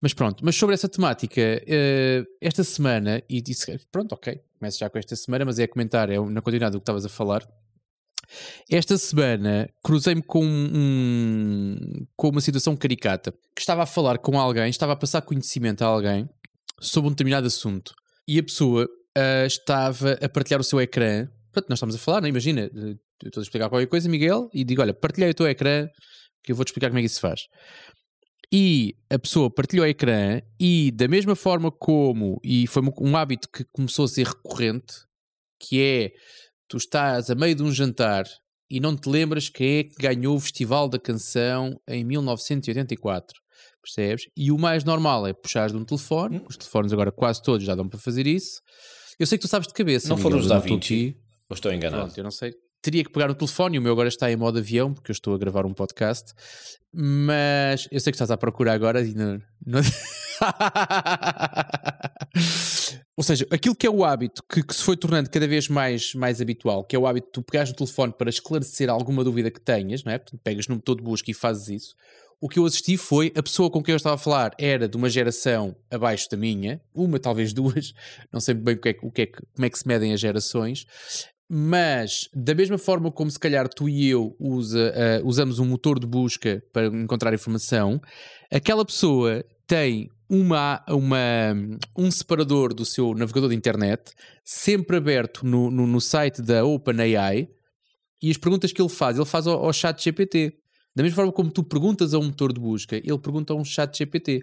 [0.00, 4.88] Mas pronto, mas sobre essa temática, uh, esta semana, e disse, pronto, ok, começo já
[4.88, 7.46] com esta semana, mas é a comentar, é na continuidade do que estavas a falar.
[8.70, 14.70] Esta semana cruzei-me com, um, com uma situação caricata, que estava a falar com alguém,
[14.70, 16.26] estava a passar conhecimento a alguém
[16.80, 17.92] sobre um determinado assunto,
[18.26, 21.28] e a pessoa uh, estava a partilhar o seu ecrã.
[21.52, 22.30] Pronto, nós estamos a falar, não é?
[22.30, 22.70] imagina,
[23.22, 25.88] estou a explicar qualquer coisa, Miguel, e digo, olha, partilhei o teu ecrã,
[26.42, 27.42] que eu vou-te explicar como é que isso se faz
[28.52, 33.48] e a pessoa partilhou o ecrã e da mesma forma como, e foi um hábito
[33.48, 34.94] que começou a ser recorrente,
[35.58, 36.12] que é,
[36.68, 38.24] tu estás a meio de um jantar
[38.68, 43.40] e não te lembras quem é que ganhou o Festival da Canção em 1984,
[43.82, 44.24] percebes?
[44.36, 46.46] E o mais normal é puxares de um telefone, hum.
[46.48, 48.60] os telefones agora quase todos já dão para fazer isso.
[49.18, 50.08] Eu sei que tu sabes de cabeça.
[50.08, 51.16] Não foram os da Vinci?
[51.48, 52.04] Ou estou enganado?
[52.04, 52.52] Pronto, eu não sei
[52.82, 55.34] teria que pegar no telefone, o meu agora está em modo avião, porque eu estou
[55.34, 56.32] a gravar um podcast,
[56.92, 59.40] mas eu sei que estás à procura agora e não...
[59.64, 59.80] não...
[63.16, 66.14] Ou seja, aquilo que é o hábito que, que, se foi tornando cada vez mais,
[66.14, 69.50] mais habitual, que é o hábito de tu pegares no telefone para esclarecer alguma dúvida
[69.50, 70.18] que tenhas, não é?
[70.42, 71.94] Pegas no motor de busca e fazes isso.
[72.40, 74.96] O que eu assisti foi a pessoa com quem eu estava a falar era de
[74.96, 77.92] uma geração abaixo da minha, uma, talvez duas,
[78.32, 80.20] não sei bem o que é, o que é, como é que se medem as
[80.20, 80.86] gerações,
[81.52, 85.98] mas da mesma forma como se calhar tu e eu usa, uh, usamos um motor
[85.98, 88.00] de busca para encontrar informação,
[88.52, 91.52] aquela pessoa tem uma, uma,
[91.98, 94.12] um separador do seu navegador de internet
[94.44, 97.48] sempre aberto no, no, no site da OpenAI
[98.22, 100.52] e as perguntas que ele faz, ele faz ao, ao chat GPT.
[100.94, 103.64] Da mesma forma como tu perguntas a um motor de busca, ele pergunta a um
[103.64, 104.40] chat GPT.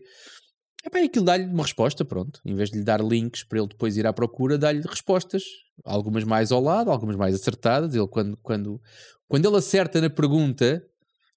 [0.85, 2.39] É bem, aquilo dá-lhe uma resposta, pronto.
[2.45, 5.43] Em vez de lhe dar links para ele depois ir à procura, dá-lhe respostas.
[5.83, 7.93] Algumas mais ao lado, algumas mais acertadas.
[7.95, 8.81] Ele, quando, quando,
[9.27, 10.83] quando ele acerta na pergunta,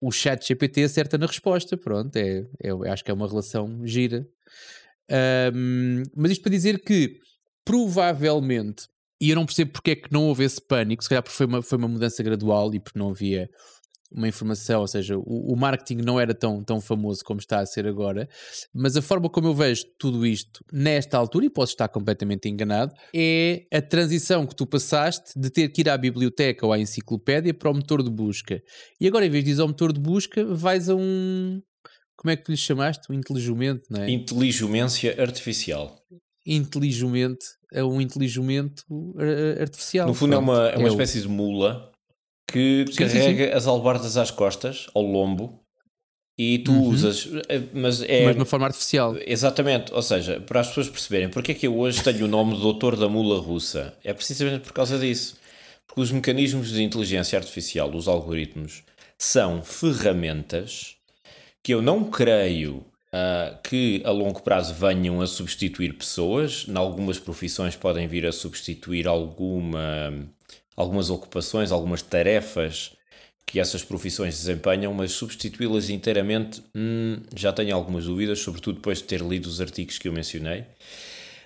[0.01, 1.77] o chat GPT acerta na resposta.
[1.77, 4.27] Pronto, é, é, acho que é uma relação gira.
[5.55, 7.19] Um, mas isto para dizer que,
[7.65, 8.87] provavelmente,
[9.21, 11.47] e eu não percebo porque é que não houve esse pânico, se calhar porque foi
[11.47, 13.51] uma, foi uma mudança gradual e porque não havia
[14.13, 17.67] uma informação, ou seja, o, o, marketing não era tão, tão famoso como está a
[17.67, 18.29] ser agora,
[18.75, 22.93] mas a forma como eu vejo tudo isto nesta altura, e posso estar completamente enganado,
[23.15, 27.55] é a transição que tu passaste de ter que ir à biblioteca ou à enciclopédia
[27.55, 28.61] para o motor de busca.
[29.01, 31.61] E agora, em vez de ir ao motor de busca, vais a um.
[32.17, 33.11] Como é que tu lhe chamaste?
[33.11, 34.11] Um inteligimento, não é?
[34.11, 35.99] Inteligência artificial.
[36.45, 38.83] Inteligente, é um inteligimento
[39.61, 40.09] artificial.
[40.09, 41.23] No fundo, é uma, é uma é espécie o...
[41.23, 41.90] de mula
[42.51, 43.57] que sim, carrega sim, sim.
[43.57, 45.61] as albardas às costas, ao lombo,
[46.37, 46.89] e tu uhum.
[46.89, 48.25] usas, eh, mas é...
[48.25, 49.15] Mas de uma forma artificial.
[49.27, 52.55] Exatamente, ou seja, para as pessoas perceberem porque é que eu hoje tenho o nome
[52.55, 55.37] de doutor da mula russa, é precisamente por causa disso.
[55.87, 58.83] Porque os mecanismos de inteligência artificial, os algoritmos,
[59.19, 60.97] são ferramentas
[61.63, 66.65] que eu não creio uh, que a longo prazo venham a substituir pessoas.
[66.69, 70.13] Em algumas profissões podem vir a substituir alguma
[70.81, 72.93] algumas ocupações, algumas tarefas
[73.47, 79.05] que essas profissões desempenham, mas substituí-las inteiramente hum, já tenho algumas dúvidas, sobretudo depois de
[79.05, 80.65] ter lido os artigos que eu mencionei.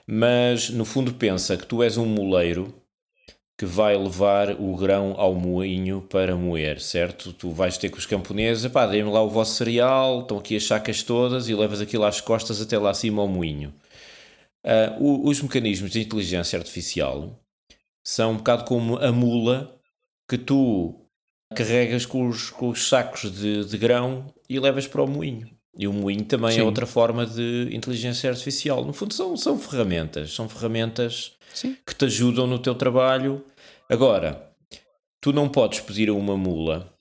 [0.06, 2.74] Mas no fundo pensa que tu és um moleiro
[3.56, 7.32] que vai levar o grão ao moinho para moer, certo?
[7.32, 10.64] Tu vais ter com os camponeses, pá, deem-me lá o vosso cereal, estão aqui as
[10.64, 13.72] sacas todas e levas aquilo às costas até lá acima ao moinho.
[14.64, 17.43] Uh, os mecanismos de inteligência artificial
[18.04, 19.74] são um bocado como a mula
[20.28, 20.94] que tu
[21.54, 25.48] carregas com os, com os sacos de, de grão e levas para o moinho.
[25.76, 26.60] E o moinho também é Sim.
[26.60, 28.84] é outra forma de inteligência artificial.
[28.84, 30.32] No fundo, são, são ferramentas.
[30.32, 31.76] São ferramentas Sim.
[31.84, 33.44] que te ajudam no teu trabalho.
[33.88, 34.50] Agora,
[35.20, 36.92] tu não podes pedir a uma mula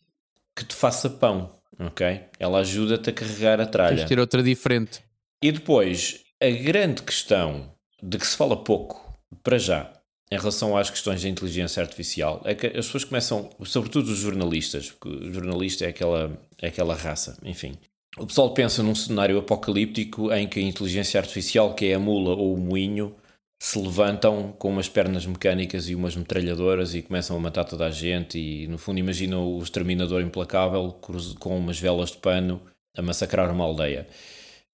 [0.56, 2.22] que te faça pão, ok?
[2.40, 3.98] Ela ajuda-te a carregar a tralha.
[3.98, 5.04] Tens ter outra diferente.
[5.42, 9.92] E depois, a grande questão de que se fala pouco, para já,
[10.34, 14.92] em relação às questões da inteligência artificial é que as pessoas começam, sobretudo os jornalistas,
[14.92, 17.78] porque o jornalista é aquela, é aquela raça, enfim.
[18.18, 22.36] O pessoal pensa num cenário apocalíptico em que a inteligência artificial, que é a mula
[22.36, 23.16] ou o moinho,
[23.62, 27.92] se levantam com umas pernas mecânicas e umas metralhadoras e começam a matar toda a
[27.92, 30.98] gente e no fundo imaginam o exterminador implacável
[31.40, 32.60] com umas velas de pano
[32.98, 34.08] a massacrar uma aldeia.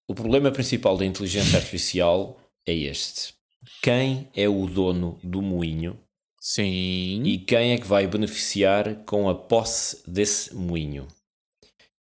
[0.08, 3.39] O problema principal da inteligência artificial é este
[3.82, 5.98] quem é o dono do moinho
[6.40, 7.24] Sim.
[7.24, 11.08] e quem é que vai beneficiar com a posse desse moinho.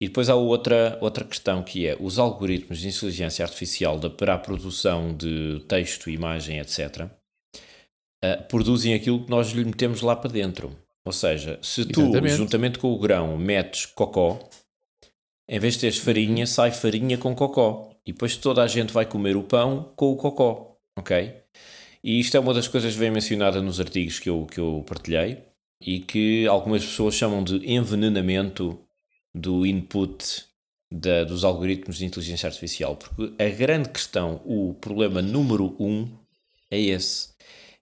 [0.01, 4.35] E depois há outra, outra questão que é os algoritmos de inteligência artificial de, para
[4.35, 7.03] a produção de texto, imagem, etc.
[7.03, 7.11] Uh,
[8.23, 10.77] eh, produzem aquilo que nós lhe metemos lá para dentro.
[11.05, 12.37] Ou seja, se tu, Exatamente.
[12.37, 14.39] juntamente com o grão, metes cocó,
[15.49, 17.91] em vez de teres farinha, sai farinha com cocó.
[18.07, 20.77] E depois toda a gente vai comer o pão com o cocó.
[20.97, 21.35] Ok?
[22.09, 24.83] E isto é uma das coisas que vem mencionada nos artigos que eu, que eu
[24.89, 25.43] partilhei
[25.79, 28.81] e que algumas pessoas chamam de envenenamento
[29.35, 30.47] do input
[30.91, 32.97] da, dos algoritmos de inteligência artificial.
[32.97, 36.09] Porque a grande questão, o problema número um
[36.71, 37.29] é esse.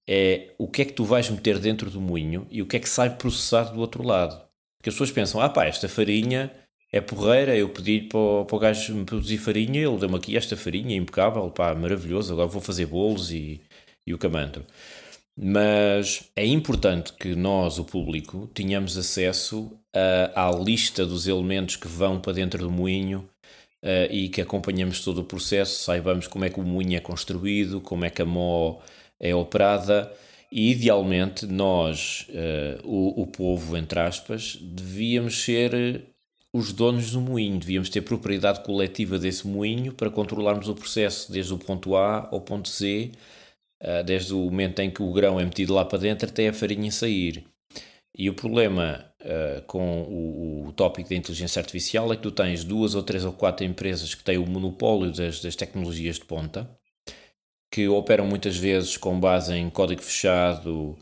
[0.09, 2.81] É o que é que tu vais meter dentro do moinho e o que é
[2.81, 4.45] que sai processado do outro lado.
[4.77, 6.51] Porque as pessoas pensam, ah pá, esta farinha
[6.93, 10.37] é porreira, eu pedi para o, para o gajo me produzir farinha, ele deu-me aqui
[10.37, 13.61] esta farinha impecável, pá, maravilhoso, agora vou fazer bolos e
[14.07, 14.65] e o camantro.
[15.37, 19.71] Mas é importante que nós, o público, tenhamos acesso
[20.35, 23.29] à lista dos elementos que vão para dentro do moinho
[23.83, 27.81] uh, e que acompanhamos todo o processo, saibamos como é que o moinho é construído,
[27.81, 28.79] como é que a mó
[29.21, 30.11] é operada
[30.51, 36.05] e, idealmente, nós, uh, o, o povo, entre aspas, devíamos ser
[36.53, 41.53] os donos do moinho, devíamos ter propriedade coletiva desse moinho para controlarmos o processo desde
[41.53, 43.11] o ponto A ao ponto uh,
[44.05, 46.91] desde o momento em que o grão é metido lá para dentro até a farinha
[46.91, 47.45] sair.
[48.19, 52.65] E o problema uh, com o, o tópico da inteligência artificial é que tu tens
[52.65, 56.69] duas ou três ou quatro empresas que têm o monopólio das, das tecnologias de ponta,
[57.71, 60.97] que operam muitas vezes com base em código fechado,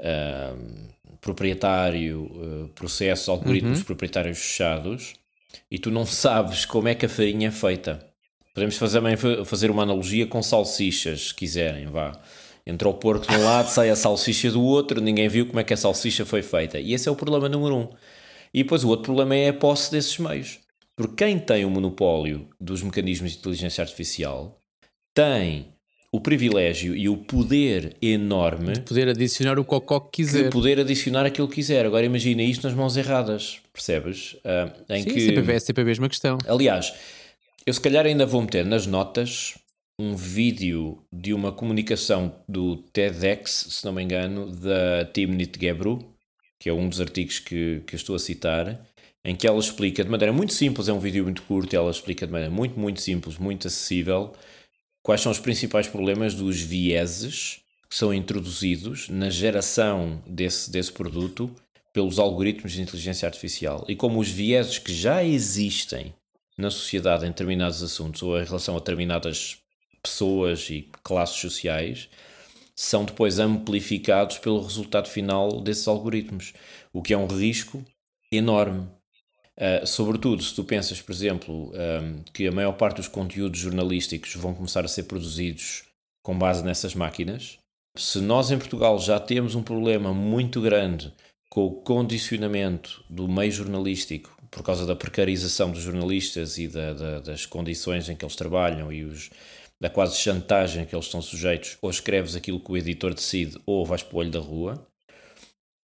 [0.00, 3.84] uh, proprietário, uh, processos, algoritmos uhum.
[3.84, 5.14] proprietários fechados,
[5.68, 8.06] e tu não sabes como é que a farinha é feita.
[8.54, 9.00] Podemos fazer,
[9.44, 12.20] fazer uma analogia com salsichas, se quiserem, vá.
[12.66, 15.64] Entrou o porco de um lado, sai a salsicha do outro, ninguém viu como é
[15.64, 16.78] que a salsicha foi feita.
[16.78, 17.88] E esse é o problema número um.
[18.52, 20.58] E depois o outro problema é a posse desses meios.
[20.96, 24.60] Porque quem tem o monopólio dos mecanismos de inteligência artificial
[25.14, 25.72] tem
[26.12, 30.44] o privilégio e o poder enorme de poder adicionar o cocó que quiser.
[30.44, 31.86] De poder adicionar aquilo que quiser.
[31.86, 34.34] Agora imagina isto nas mãos erradas, percebes?
[34.44, 35.20] Uh, em Sim, que...
[35.20, 36.36] sempre, é sempre a mesma questão.
[36.46, 36.92] Aliás,
[37.66, 39.58] eu se calhar ainda vou meter nas notas
[39.98, 46.14] um vídeo de uma comunicação do TEDx, se não me engano, da Timnit Gebru,
[46.58, 48.80] que é um dos artigos que, que eu estou a citar,
[49.22, 52.26] em que ela explica de maneira muito simples, é um vídeo muito curto, ela explica
[52.26, 54.32] de maneira muito, muito simples, muito acessível,
[55.02, 61.54] quais são os principais problemas dos vieses que são introduzidos na geração desse, desse produto
[61.92, 63.84] pelos algoritmos de inteligência artificial.
[63.88, 66.14] E como os vieses que já existem
[66.60, 69.58] na sociedade em determinados assuntos ou em relação a determinadas
[70.02, 72.08] pessoas e classes sociais
[72.74, 76.54] são depois amplificados pelo resultado final desses algoritmos,
[76.92, 77.84] o que é um risco
[78.32, 78.88] enorme.
[79.58, 84.34] Uh, sobretudo se tu pensas, por exemplo, um, que a maior parte dos conteúdos jornalísticos
[84.34, 85.84] vão começar a ser produzidos
[86.22, 87.58] com base nessas máquinas,
[87.96, 91.12] se nós em Portugal já temos um problema muito grande
[91.50, 97.20] com o condicionamento do meio jornalístico por causa da precarização dos jornalistas e da, da,
[97.20, 99.30] das condições em que eles trabalham e os,
[99.80, 103.86] da quase chantagem que eles estão sujeitos, ou escreves aquilo que o editor decide, ou
[103.86, 104.86] vais para o olho da rua.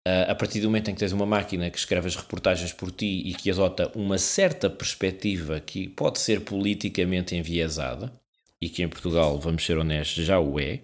[0.06, 2.90] Uh, a partir do momento em que tens uma máquina que escreve as reportagens por
[2.90, 8.12] ti e que adota uma certa perspectiva que pode ser politicamente enviesada,
[8.60, 10.82] e que em Portugal, vamos ser honestos, já o é,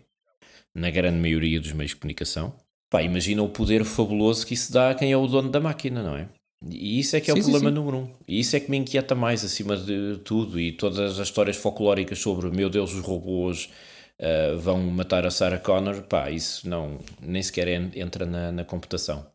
[0.74, 2.54] na grande maioria dos meios de comunicação,
[2.90, 6.02] pá, imagina o poder fabuloso que isso dá a quem é o dono da máquina,
[6.02, 6.28] não é?
[6.66, 7.74] E isso é que é sim, o problema sim, sim.
[7.74, 8.10] número um.
[8.26, 10.58] E isso é que me inquieta mais acima de tudo.
[10.58, 13.70] E todas as histórias folclóricas sobre, meu Deus, os robôs
[14.18, 19.26] uh, vão matar a Sarah Connor, pá, isso não, nem sequer entra na, na computação.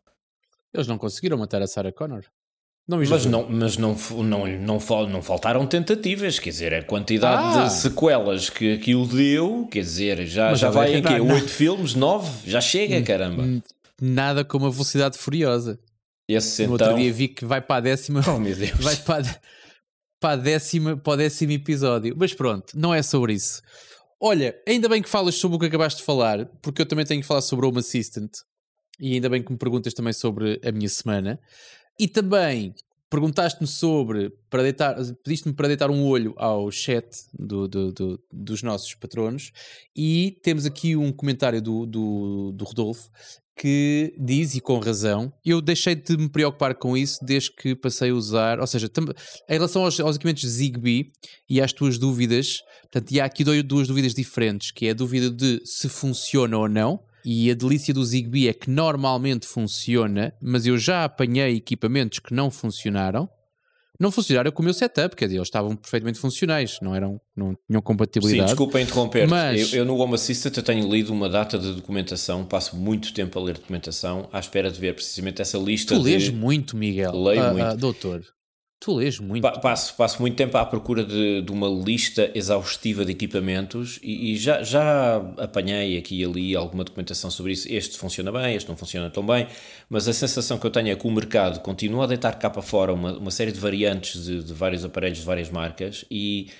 [0.72, 2.24] Eles não conseguiram matar a Sarah Connor.
[2.86, 7.64] Não mas não, mas não, não, não, não faltaram tentativas, quer dizer, a quantidade ah.
[7.64, 11.18] de sequelas que aquilo deu, quer dizer, já, já vai em quê?
[11.18, 11.94] Oito filmes?
[11.94, 12.30] Nove?
[12.44, 13.42] Já chega, caramba.
[13.98, 15.78] Nada como a velocidade furiosa.
[16.28, 16.88] Esse, no então...
[16.88, 18.20] outro dia vi que vai para a décima.
[18.28, 18.70] Oh meu Deus!
[18.80, 19.40] Vai para,
[20.20, 22.14] para, a décima, para o décimo episódio.
[22.16, 23.62] Mas pronto, não é sobre isso.
[24.20, 27.20] Olha, ainda bem que falas sobre o que acabaste de falar, porque eu também tenho
[27.20, 28.30] que falar sobre o Home Assistant.
[28.98, 31.38] E ainda bem que me perguntas também sobre a minha semana.
[31.98, 32.74] E também
[33.10, 38.62] perguntaste-me sobre, para deitar, pediste-me para deitar um olho ao chat do, do, do, dos
[38.62, 39.52] nossos patronos.
[39.94, 43.08] E temos aqui um comentário do, do, do Rodolfo
[43.56, 48.10] que diz, e com razão, eu deixei de me preocupar com isso desde que passei
[48.10, 48.90] a usar, ou seja,
[49.48, 51.12] em relação aos, aos equipamentos Zigbee
[51.48, 55.30] e às tuas dúvidas, portanto, e há aqui duas dúvidas diferentes, que é a dúvida
[55.30, 60.66] de se funciona ou não, e a delícia do Zigbee é que normalmente funciona, mas
[60.66, 63.28] eu já apanhei equipamentos que não funcionaram,
[63.98, 67.56] não funcionaram com o meu setup, quer dizer, eles estavam perfeitamente funcionais, não eram, não
[67.66, 68.42] tinham compatibilidade.
[68.42, 69.28] Sim, desculpa interromper.
[69.28, 69.72] Mas...
[69.72, 73.38] Eu, eu, no Home Assistant eu tenho lido uma data de documentação, passo muito tempo
[73.38, 75.94] a ler documentação, à espera de ver precisamente essa lista.
[75.94, 76.10] Tu de...
[76.10, 77.12] lês muito, Miguel.
[77.22, 77.74] Leio uh, muito.
[77.74, 78.24] Uh, doutor.
[78.80, 79.40] Tu lês muito.
[79.40, 84.32] Pa passo, passo muito tempo à procura de, de uma lista exaustiva de equipamentos e,
[84.32, 87.66] e, já, já apanhei aqui e ali alguma documentação sobre isso.
[87.72, 89.46] Este funciona bem, este não funciona tão bem,
[89.88, 92.60] mas a sensação que eu tenho é que o mercado continua a deitar cá para
[92.60, 96.50] fora uma, uma série de variantes de, de vários aparelhos de várias marcas e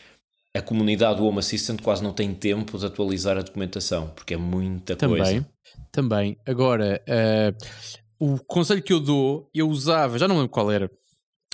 [0.56, 4.36] a comunidade do Home Assistant quase não tem tempo de atualizar a documentação, porque é
[4.36, 5.48] muita também, coisa.
[5.90, 6.38] Também.
[6.46, 7.64] Agora, uh,
[8.18, 10.88] o conselho que eu dou, eu usava, já não lembro qual era,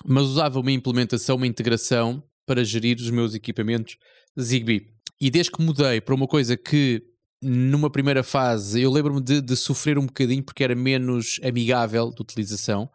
[0.05, 3.97] mas usava uma implementação, uma integração para gerir os meus equipamentos
[4.41, 4.87] Zigbee.
[5.21, 7.03] E desde que mudei para uma coisa que
[7.43, 12.21] numa primeira fase eu lembro-me de, de, sofrer um bocadinho porque era menos amigável de
[12.21, 12.91] utilização,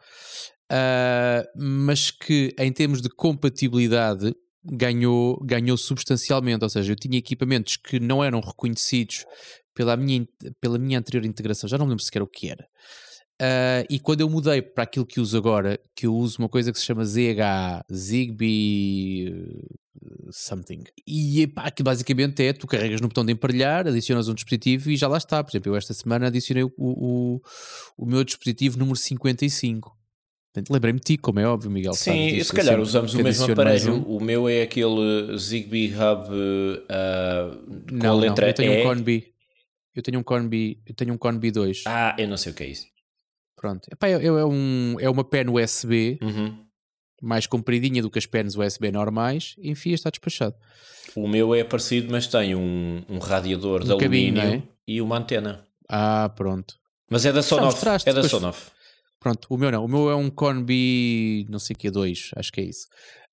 [0.71, 6.63] uh, mas que em termos de compatibilidade ganhou, ganhou substancialmente.
[6.63, 9.25] Ou seja, eu tinha equipamentos que não eram reconhecidos
[9.73, 10.27] pela minha,
[10.61, 12.65] pela minha anterior integração, já não me lembro sequer o que era
[13.41, 16.71] Uh, e quando eu mudei para aquilo que uso agora, que eu uso uma coisa
[16.71, 20.83] que se chama ZH, Zigbee uh, something.
[21.05, 24.95] E pá, que basicamente é, tu carregas no botão de emparelhar, adicionas um dispositivo e
[24.95, 25.43] já lá está.
[25.43, 27.41] Por exemplo, eu esta semana adicionei o, o,
[27.97, 29.93] o meu dispositivo número 55.
[30.69, 31.93] Lembrei-me de ti, como é óbvio, Miguel.
[31.93, 33.95] Sim, se calhar usamos o mesmo aparelho.
[33.95, 34.15] Um.
[34.15, 38.81] O meu é aquele Zigbee Hub uh, com não, a letra não, eu tenho E.
[38.81, 39.33] Um Conbi.
[39.93, 41.83] Eu tenho um Conbi, eu tenho um Conbi 2.
[41.85, 42.85] Ah, eu não sei o que é isso.
[43.65, 43.87] Pronto.
[43.91, 46.55] Epá, é, é, um, é uma pen USB uhum.
[47.19, 49.55] mais compridinha do que as pens USB normais.
[49.57, 50.55] Enfim, está despachado.
[51.15, 54.61] O meu é parecido, mas tem um, um radiador um de alumínio é?
[54.87, 55.65] e uma antena.
[55.89, 56.75] Ah, pronto.
[57.09, 57.83] Mas é da Sonoff.
[57.83, 58.29] É da depois...
[58.29, 58.71] Sonoff.
[59.19, 59.83] Pronto, o meu não.
[59.83, 62.85] O meu é um Conbi, não sei o que, 2, acho que é isso.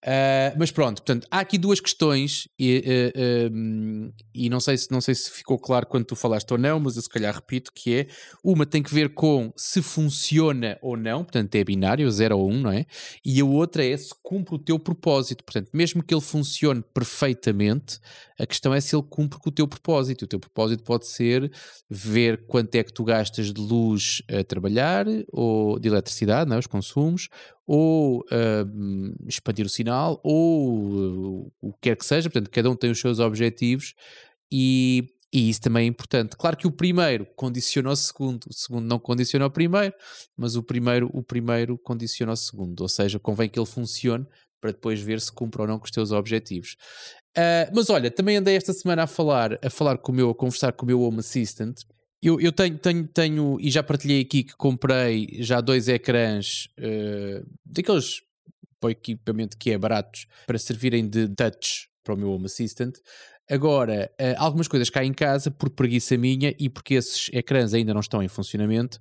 [0.04, 2.82] Uh, mas pronto, portanto, há aqui duas questões e,
[3.14, 6.58] uh, um, e não, sei se, não sei se ficou claro quando tu falaste ou
[6.58, 8.06] não, mas eu se calhar repito que é,
[8.42, 12.52] uma tem que ver com se funciona ou não, portanto é binário, 0 ou 1,
[12.52, 12.84] um, não é?
[13.24, 18.00] E a outra é se cumpre o teu propósito, portanto, mesmo que ele funcione perfeitamente,
[18.42, 20.22] a questão é se ele cumpre com o teu propósito.
[20.22, 21.48] O teu propósito pode ser
[21.88, 26.58] ver quanto é que tu gastas de luz a trabalhar, ou de eletricidade, não é?
[26.58, 27.28] os consumos,
[27.66, 32.28] ou uh, expandir o sinal, ou uh, o que quer que seja.
[32.28, 33.94] Portanto, cada um tem os seus objetivos
[34.50, 36.36] e, e isso também é importante.
[36.36, 39.94] Claro que o primeiro condiciona o segundo, o segundo não condiciona o primeiro,
[40.36, 42.80] mas o primeiro, o primeiro condiciona o segundo.
[42.80, 44.26] Ou seja, convém que ele funcione
[44.60, 46.76] para depois ver se cumpre ou não com os teus objetivos.
[47.36, 50.34] Uh, mas olha, também andei esta semana a falar, a falar com o meu, a
[50.34, 51.80] conversar com o meu Home Assistant
[52.22, 57.44] eu, eu tenho, tenho, tenho, e já partilhei aqui que comprei já dois ecrãs uh,
[57.66, 58.22] daqueles
[58.78, 62.96] para equipamento que é baratos para servirem de touch para o meu Home Assistant.
[63.50, 67.92] Agora, uh, algumas coisas cá em casa, por preguiça minha e porque esses ecrãs ainda
[67.92, 69.00] não estão em funcionamento,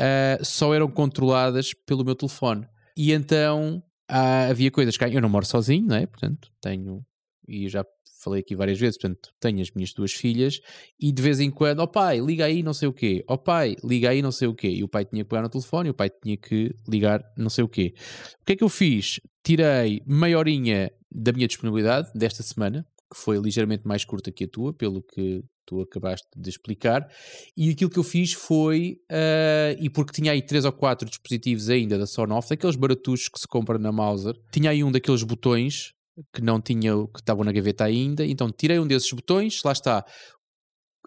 [0.00, 2.66] uh, só eram controladas pelo meu telefone.
[2.96, 5.08] E então havia coisas cá.
[5.08, 6.06] Eu não moro sozinho, não é?
[6.06, 7.04] Portanto, tenho.
[7.46, 7.84] E já
[8.26, 10.60] falei aqui várias vezes, portanto, tenho as minhas duas filhas
[11.00, 13.34] e de vez em quando, ó oh pai, liga aí não sei o quê, ó
[13.34, 15.48] oh pai, liga aí não sei o quê, e o pai tinha que pegar no
[15.48, 17.94] telefone o pai tinha que ligar não sei o quê.
[18.42, 19.20] O que é que eu fiz?
[19.44, 24.48] Tirei meia horinha da minha disponibilidade desta semana, que foi ligeiramente mais curta que a
[24.48, 27.08] tua, pelo que tu acabaste de explicar,
[27.56, 31.68] e aquilo que eu fiz foi, uh, e porque tinha aí três ou quatro dispositivos
[31.68, 35.95] ainda da Sonoff, daqueles baratuchos que se compra na Mauser, tinha aí um daqueles botões
[36.32, 40.04] que não tinha, que estavam na gaveta ainda, então tirei um desses botões, lá está.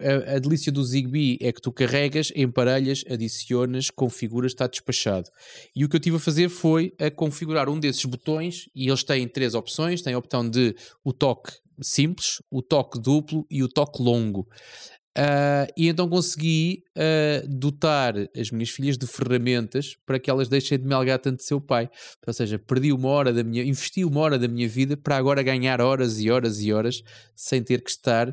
[0.01, 5.29] A, a, delícia do Zigbee é que tu carregas, emparelhas, adicionas, configuras, está despachado.
[5.75, 9.03] E o que eu tive a fazer foi a configurar um desses botões, e eles
[9.03, 11.51] têm três opções: tem a opção de o toque
[11.81, 14.47] simples, o toque duplo e o toque longo.
[15.17, 20.77] Uh, e então consegui uh, dotar as minhas filhas de ferramentas para que elas deixem
[20.77, 21.89] de me algar tanto de seu pai.
[22.25, 25.41] Ou seja, perdi uma hora da minha, investi uma hora da minha vida para agora
[25.41, 27.03] ganhar horas e horas e horas
[27.35, 28.29] sem ter que estar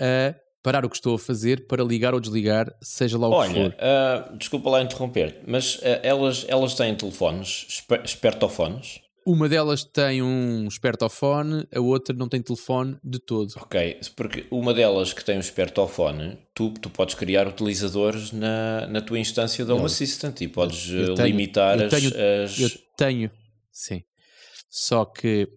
[0.00, 3.52] a parar o que estou a fazer para ligar ou desligar, seja lá o Olha,
[3.52, 3.74] que for.
[3.74, 9.03] Uh, desculpa lá interromper, mas elas, elas têm telefones, espertofones?
[9.26, 13.54] Uma delas tem um espertofone, a outra não tem telefone de todo.
[13.56, 19.00] Ok, porque uma delas que tem um espertofone, tu, tu podes criar utilizadores na, na
[19.00, 22.70] tua instância da Home Assistant e podes eh, tenho, limitar eu tenho, as, as, Eu
[22.98, 23.30] tenho,
[23.72, 24.02] sim.
[24.68, 25.48] Só que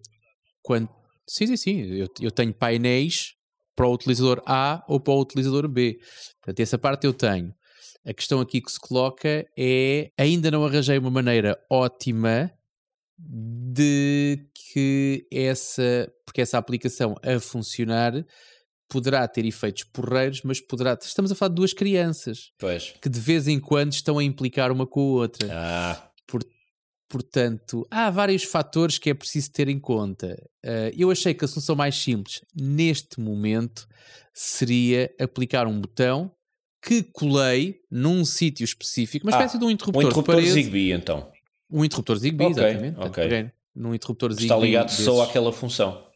[0.62, 0.88] quando.
[1.26, 1.82] Sim, sim, sim.
[1.82, 3.34] Eu, eu tenho painéis
[3.76, 5.98] para o utilizador A ou para o utilizador B.
[6.40, 7.52] Portanto, essa parte eu tenho.
[8.06, 12.50] A questão aqui que se coloca é: ainda não arranjei uma maneira ótima
[13.18, 18.24] de que essa, porque essa aplicação a funcionar
[18.88, 20.96] poderá ter efeitos porreiros, mas poderá.
[21.00, 22.94] Estamos a falar de duas crianças pois.
[23.02, 25.48] que de vez em quando estão a implicar uma com a outra.
[25.52, 26.10] Ah.
[26.26, 26.42] Por,
[27.08, 30.36] portanto, há vários fatores que é preciso ter em conta.
[30.64, 33.86] Uh, eu achei que a solução mais simples neste momento
[34.32, 36.30] seria aplicar um botão
[36.82, 40.62] que colei num sítio específico, uma espécie ah, de um interruptor, um interruptor de parede.
[40.62, 41.30] Zigbee, então.
[41.70, 43.00] Um interruptor Zigbee, okay, exatamente.
[43.00, 43.50] Okay.
[43.74, 44.44] num interruptor Zigbee.
[44.46, 46.06] Está ligado desses, só àquela função.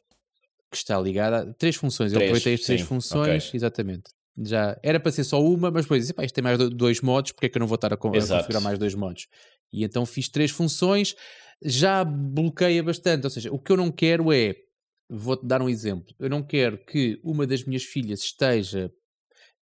[0.70, 2.12] Que está ligado a três funções.
[2.12, 3.58] Três, Eu aproveitei as três funções, okay.
[3.58, 4.10] exatamente.
[4.38, 7.46] Já era para ser só uma, mas depois disse, isto tem mais dois modos, porque
[7.46, 9.28] é que eu não vou estar a, a configurar mais dois modos?
[9.70, 11.14] E então fiz três funções,
[11.62, 13.24] já bloqueia bastante.
[13.24, 14.54] Ou seja, o que eu não quero é,
[15.08, 18.90] vou-te dar um exemplo, eu não quero que uma das minhas filhas esteja.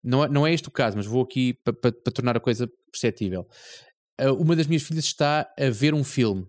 [0.03, 2.41] Não, é, não é este o caso, mas vou aqui para pa, pa tornar a
[2.41, 3.47] coisa perceptível
[4.29, 6.47] uma das minhas filhas está a ver um filme,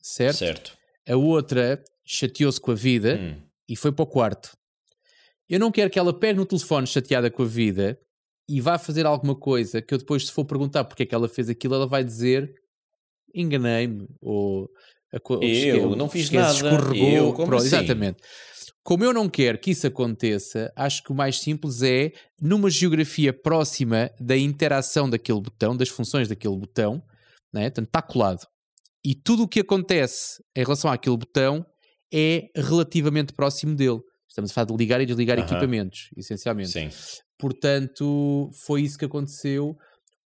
[0.00, 0.36] certo?
[0.36, 0.78] Certo.
[1.06, 3.42] A outra chateou-se com a vida hum.
[3.68, 4.56] e foi para o quarto.
[5.48, 7.98] Eu não quero que ela pegue no telefone chateada com a vida
[8.48, 11.28] e vai fazer alguma coisa que eu depois, se for perguntar porque é que ela
[11.28, 12.54] fez aquilo, ela vai dizer
[13.34, 14.70] enganei-me ou,
[15.28, 16.52] ou eu não fiz nada.
[16.52, 17.66] Escorregou, eu, como assim?
[17.66, 18.18] Exatamente.
[18.84, 23.32] Como eu não quero que isso aconteça, acho que o mais simples é, numa geografia
[23.32, 27.02] próxima da interação daquele botão, das funções daquele botão,
[27.50, 27.62] né?
[27.70, 28.46] portanto está colado.
[29.02, 31.64] E tudo o que acontece em relação àquele botão
[32.12, 34.00] é relativamente próximo dele.
[34.28, 36.70] Estamos a falar de ligar e desligar equipamentos, essencialmente.
[36.70, 36.90] Sim.
[37.38, 39.74] Portanto, foi isso que aconteceu.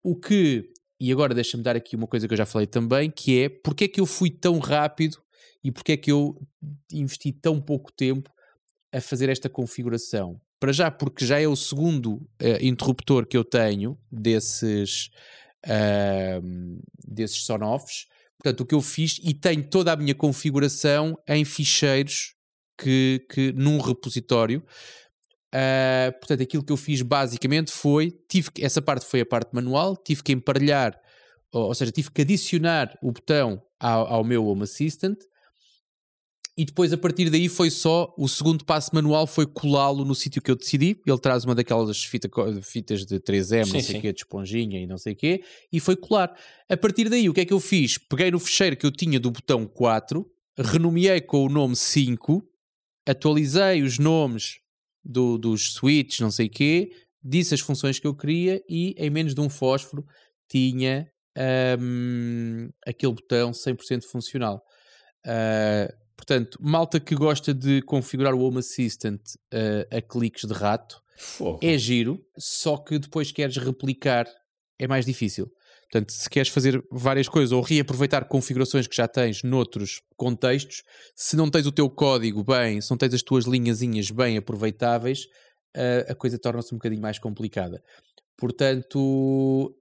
[0.02, 0.64] O que,
[0.98, 3.84] e agora deixa-me dar aqui uma coisa que eu já falei também, que é porque
[3.84, 5.18] é que eu fui tão rápido
[5.62, 6.34] e porque é que eu
[6.90, 8.30] investi tão pouco tempo
[8.92, 10.40] a fazer esta configuração.
[10.58, 15.10] Para já, porque já é o segundo uh, interruptor que eu tenho desses,
[15.66, 18.06] uh, desses son-offs.
[18.38, 22.34] Portanto, o que eu fiz, e tenho toda a minha configuração em ficheiros
[22.78, 24.64] que, que num repositório.
[25.54, 29.54] Uh, portanto, aquilo que eu fiz basicamente foi, tive que, essa parte foi a parte
[29.54, 30.98] manual, tive que emparelhar,
[31.52, 35.18] ou, ou seja, tive que adicionar o botão ao, ao meu Home Assistant,
[36.56, 40.40] e depois a partir daí foi só o segundo passo manual foi colá-lo no sítio
[40.40, 40.98] que eu decidi.
[41.06, 42.30] Ele traz uma daquelas fita,
[42.62, 45.42] fitas de 3M, sim, não sei o quê, de esponjinha e não sei o quê,
[45.70, 46.34] e foi colar.
[46.68, 47.98] A partir daí, o que é que eu fiz?
[47.98, 50.24] Peguei no fecheiro que eu tinha do botão 4,
[50.58, 52.42] renomeei com o nome 5,
[53.06, 54.58] atualizei os nomes
[55.04, 56.90] do, dos switches, não sei quê,
[57.22, 60.06] disse as funções que eu queria e em menos de um fósforo
[60.48, 61.06] tinha
[61.78, 64.62] um, aquele botão 100% funcional.
[65.26, 69.20] Uh, Portanto, malta que gosta de configurar o Home Assistant
[69.52, 71.60] uh, a cliques de rato, Fogo.
[71.62, 74.26] é giro, só que depois queres replicar,
[74.78, 75.50] é mais difícil.
[75.90, 80.82] Portanto, se queres fazer várias coisas ou reaproveitar configurações que já tens noutros contextos,
[81.14, 85.26] se não tens o teu código bem, se não tens as tuas linhazinhas bem aproveitáveis,
[85.76, 87.80] uh, a coisa torna-se um bocadinho mais complicada.
[88.36, 88.98] Portanto,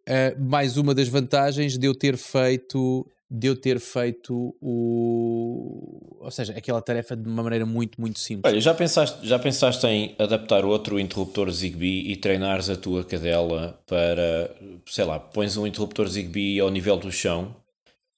[0.07, 6.17] uh, mais uma das vantagens de eu ter feito de eu ter feito o.
[6.19, 8.51] Ou seja, aquela tarefa de uma maneira muito, muito simples.
[8.51, 13.80] Olha, já pensaste, já pensaste em adaptar outro interruptor Zigbee e treinares a tua cadela
[13.86, 14.55] para,
[14.88, 17.55] sei lá, pões um interruptor Zigbee ao nível do chão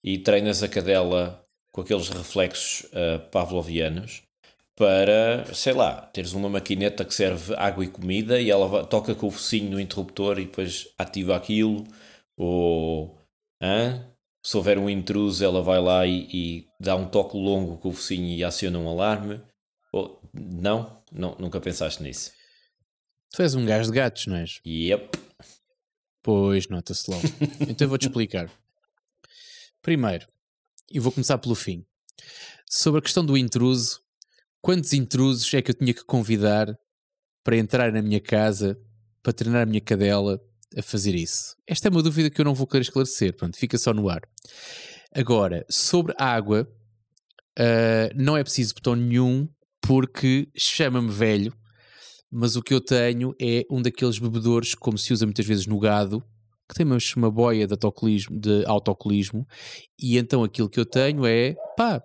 [0.03, 4.23] e treinas a cadela com aqueles reflexos uh, pavlovianos
[4.77, 9.27] para, sei lá, teres uma maquineta que serve água e comida e ela toca com
[9.27, 11.83] o focinho no interruptor e depois ativa aquilo,
[12.37, 13.17] ou.
[13.61, 14.05] Hã?
[14.47, 17.91] Se houver um intruso, ela vai lá e, e dá um toque longo com o
[17.91, 19.41] focinho e aciona um alarme.
[19.91, 22.31] Ou, não, não, nunca pensaste nisso.
[23.33, 24.61] Tu és um gajo de gatos, não és?
[24.65, 25.19] Yep.
[26.23, 27.23] Pois, nota-se logo.
[27.67, 28.49] então eu vou-te explicar.
[29.81, 30.25] Primeiro,
[30.89, 31.85] e vou começar pelo fim.
[32.69, 33.99] Sobre a questão do intruso,
[34.61, 36.73] quantos intrusos é que eu tinha que convidar
[37.43, 38.79] para entrar na minha casa,
[39.21, 40.41] para treinar a minha cadela,
[40.75, 41.55] a fazer isso?
[41.67, 44.21] Esta é uma dúvida que eu não vou querer esclarecer, pronto, fica só no ar.
[45.13, 46.67] Agora, sobre água,
[47.59, 49.47] uh, não é preciso botão nenhum,
[49.81, 51.53] porque chama-me velho,
[52.31, 55.79] mas o que eu tenho é um daqueles bebedores, como se usa muitas vezes no
[55.79, 56.23] gado,
[56.67, 59.47] que tem uma, boia de autocolismo, de autocolismo,
[59.97, 62.03] e então aquilo que eu tenho é, pá,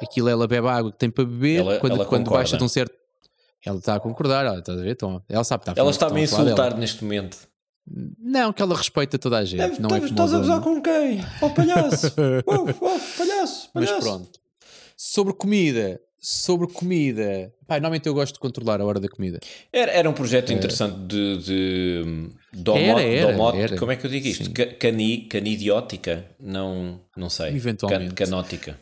[0.00, 2.62] aquilo ela bebe a água que tem para beber, ela, quando, ela quando baixa de
[2.62, 2.94] um certo...
[3.66, 4.90] Ela está a concordar, ela, está a ver?
[4.90, 7.38] Então, ela sabe, está a Ela está-me a insultar neste momento.
[7.86, 9.58] Não, que ela respeita toda a gente.
[9.58, 11.20] Deve, não é estás a gozar com quem?
[11.42, 12.14] Oh, palhaço!
[12.46, 13.70] oh, oh, palhaço!
[13.70, 13.70] Palhaço!
[13.74, 14.40] Mas pronto.
[14.96, 17.52] Sobre comida, sobre comida.
[17.66, 19.38] Pai, normalmente eu gosto de controlar a hora da comida.
[19.70, 20.54] Era, era um projeto é.
[20.54, 23.76] interessante de, de domot, era, era, era.
[23.76, 24.50] como é que eu digo isto?
[24.78, 26.26] Cani, canidiótica?
[26.40, 27.48] Não, não sei.
[27.54, 28.14] Eventualmente.
[28.14, 28.80] Can, canótica.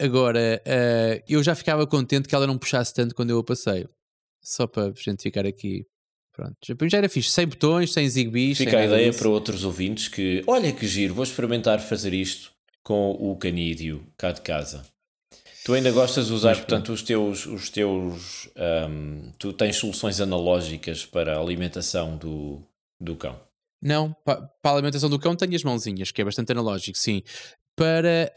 [0.00, 3.88] Agora, uh, eu já ficava contente que ela não puxasse tanto quando eu a passeio.
[4.40, 5.86] Só para a gente ficar aqui
[6.34, 6.56] Pronto,
[6.88, 8.56] já era fixe, sem botões, sem zigbees.
[8.56, 12.52] Fica a ideia para outros ouvintes que, olha que giro, vou experimentar fazer isto
[12.82, 14.82] com o canídeo cá de casa.
[15.64, 18.48] Tu ainda gostas de usar, Mas, portanto, os teus, os teus
[18.88, 22.60] um, tu tens soluções analógicas para a alimentação do,
[23.00, 23.38] do cão?
[23.80, 27.22] Não, para, para a alimentação do cão tenho as mãozinhas, que é bastante analógico, sim.
[27.76, 28.32] Para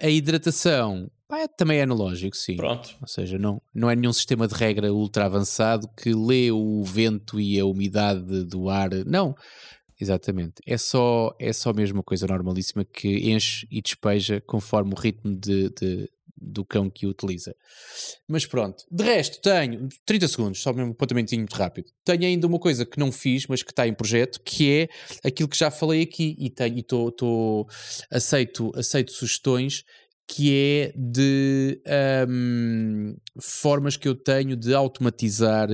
[0.00, 2.56] a, a hidratação, Pá, também é analógico, sim.
[2.56, 2.96] Pronto.
[3.00, 7.40] Ou seja, não, não é nenhum sistema de regra ultra avançado que lê o vento
[7.40, 8.90] e a umidade do ar.
[9.06, 9.34] Não.
[10.00, 10.54] Exatamente.
[10.66, 15.34] É só, é só a mesma coisa normalíssima que enche e despeja conforme o ritmo
[15.34, 17.54] de, de do cão que o utiliza.
[18.28, 18.84] Mas pronto.
[18.90, 21.90] De resto, tenho 30 segundos, só mesmo um apontamentinho muito rápido.
[22.04, 25.48] Tenho ainda uma coisa que não fiz, mas que está em projeto, que é aquilo
[25.48, 27.66] que já falei aqui e tenho e tô, tô,
[28.10, 29.84] aceito, aceito sugestões
[30.26, 31.80] que é de
[32.28, 35.68] um, formas que eu tenho de automatizar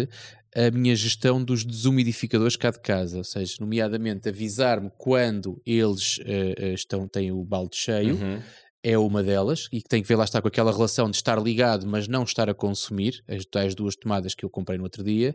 [0.55, 6.75] a minha gestão dos desumidificadores cá de casa, ou seja, nomeadamente avisar-me quando eles uh,
[6.75, 8.43] estão, têm o balde cheio, uhum.
[8.83, 11.41] é uma delas, e que tem que ver lá estar com aquela relação de estar
[11.41, 15.05] ligado, mas não estar a consumir, as tais duas tomadas que eu comprei no outro
[15.05, 15.35] dia.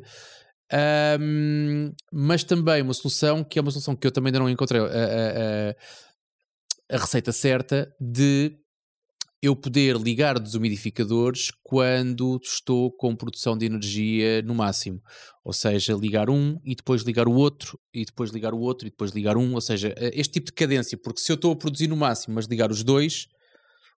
[1.20, 4.82] Um, mas também uma solução que é uma solução que eu também ainda não encontrei
[4.82, 5.76] a, a, a,
[6.96, 8.58] a receita certa de
[9.46, 15.02] eu poder ligar desumidificadores quando estou com produção de energia no máximo.
[15.44, 18.90] Ou seja, ligar um e depois ligar o outro, e depois ligar o outro, e
[18.90, 19.54] depois ligar um.
[19.54, 22.36] Ou seja, eh, este tipo de cadência, porque se eu estou a produzir no máximo,
[22.36, 23.28] mas ligar os dois,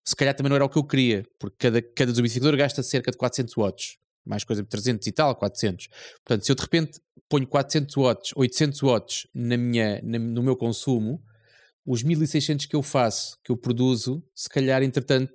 [0.05, 3.11] se calhar também não era o que eu queria, porque cada, cada desumidificador gasta cerca
[3.11, 3.99] de 400 watts.
[4.25, 5.89] Mais coisa de 300 e tal, 400.
[6.25, 10.57] Portanto, se eu de repente ponho 400 watts, 800 watts na minha, na, no meu
[10.57, 11.23] consumo,
[11.87, 15.33] os 1600 que eu faço, que eu produzo, se calhar, entretanto,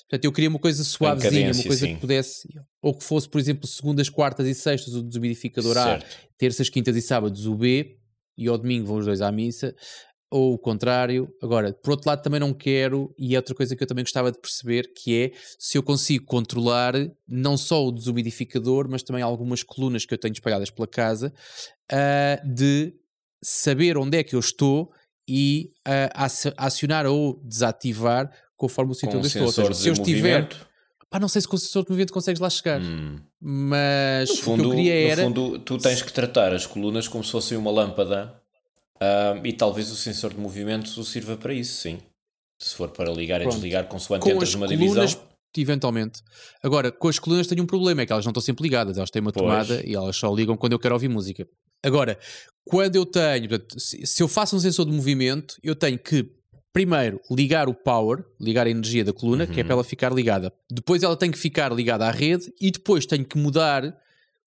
[0.00, 1.94] portanto, eu queria uma coisa suavezinha, uma coisa sim.
[1.94, 2.48] que pudesse,
[2.82, 6.04] ou que fosse, por exemplo, segundas, quartas e sextas o desumidificador certo.
[6.04, 7.96] A, terças, quintas e sábados o B,
[8.36, 9.74] e ao domingo vão os dois à missa,
[10.30, 11.28] ou o contrário.
[11.42, 14.30] Agora, por outro lado, também não quero, e é outra coisa que eu também gostava
[14.30, 16.92] de perceber, que é se eu consigo controlar
[17.26, 21.32] não só o desumidificador, mas também algumas colunas que eu tenho espalhadas pela casa,
[21.90, 22.92] uh, de
[23.42, 24.92] saber onde é que eu estou
[25.28, 29.52] e uh, acionar ou desativar conforme o sítio onde estou.
[29.52, 30.48] Seja, se eu estiver.
[31.10, 32.80] Pá, não sei se com o sensor de movimento consegues lá chegar.
[32.80, 33.18] Hum.
[33.40, 35.22] Mas no fundo, o que eu queria era.
[35.22, 38.34] No fundo, tu tens que tratar as colunas como se fosse uma lâmpada
[38.96, 41.98] uh, e talvez o sensor de movimento sirva para isso, sim.
[42.58, 43.52] Se for para ligar Pronto.
[43.52, 45.06] e desligar consoante com entras numa divisão.
[45.56, 46.20] Eventualmente.
[46.62, 49.10] Agora, com as colunas tenho um problema, é que elas não estão sempre ligadas, elas
[49.10, 49.44] têm uma pois.
[49.44, 51.48] tomada e elas só ligam quando eu quero ouvir música.
[51.82, 52.18] Agora,
[52.64, 56.28] quando eu tenho, se eu faço um sensor de movimento, eu tenho que
[56.72, 59.50] primeiro ligar o power, ligar a energia da coluna, uhum.
[59.50, 60.52] que é para ela ficar ligada.
[60.70, 63.96] Depois ela tem que ficar ligada à rede e depois tenho que mudar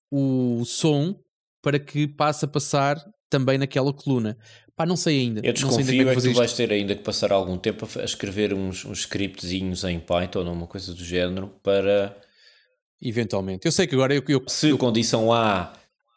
[0.10, 1.20] o som
[1.62, 4.38] para que passe a passar também naquela coluna.
[4.76, 5.42] Pá, não sei ainda.
[5.44, 6.38] Eu desconfio não sei ainda é que tu isto.
[6.38, 10.54] vais ter ainda que passar algum tempo a escrever uns, uns scriptzinhos em Python ou
[10.54, 12.18] uma coisa do género para...
[13.02, 13.66] Eventualmente.
[13.66, 14.24] Eu sei que agora eu...
[14.28, 14.78] eu Se eu...
[14.78, 15.74] condição A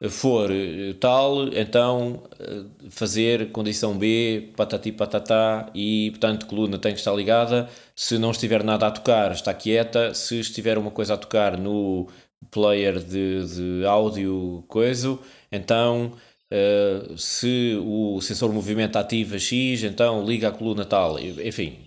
[0.09, 6.99] for eh, tal, então eh, fazer condição B, patati patatá, e portanto coluna tem que
[6.99, 7.69] estar ligada.
[7.95, 10.13] Se não estiver nada a tocar, está quieta.
[10.15, 12.09] Se estiver uma coisa a tocar no
[12.51, 15.19] player de, de áudio, coisa,
[15.51, 16.13] então
[16.55, 21.19] uh, se o sensor de movimento ativa X, então liga a coluna tal.
[21.19, 21.79] Enfim,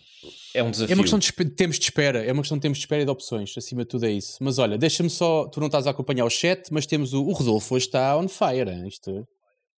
[0.53, 0.93] é um desafio.
[0.93, 3.05] É uma questão de tempos de espera, é uma questão de tempos de espera e
[3.05, 4.37] de opções, acima de tudo é isso.
[4.41, 7.31] Mas olha, deixa-me só, tu não estás a acompanhar o chat, mas temos o, o
[7.31, 8.87] Rodolfo hoje está on fire, hein?
[8.87, 9.27] isto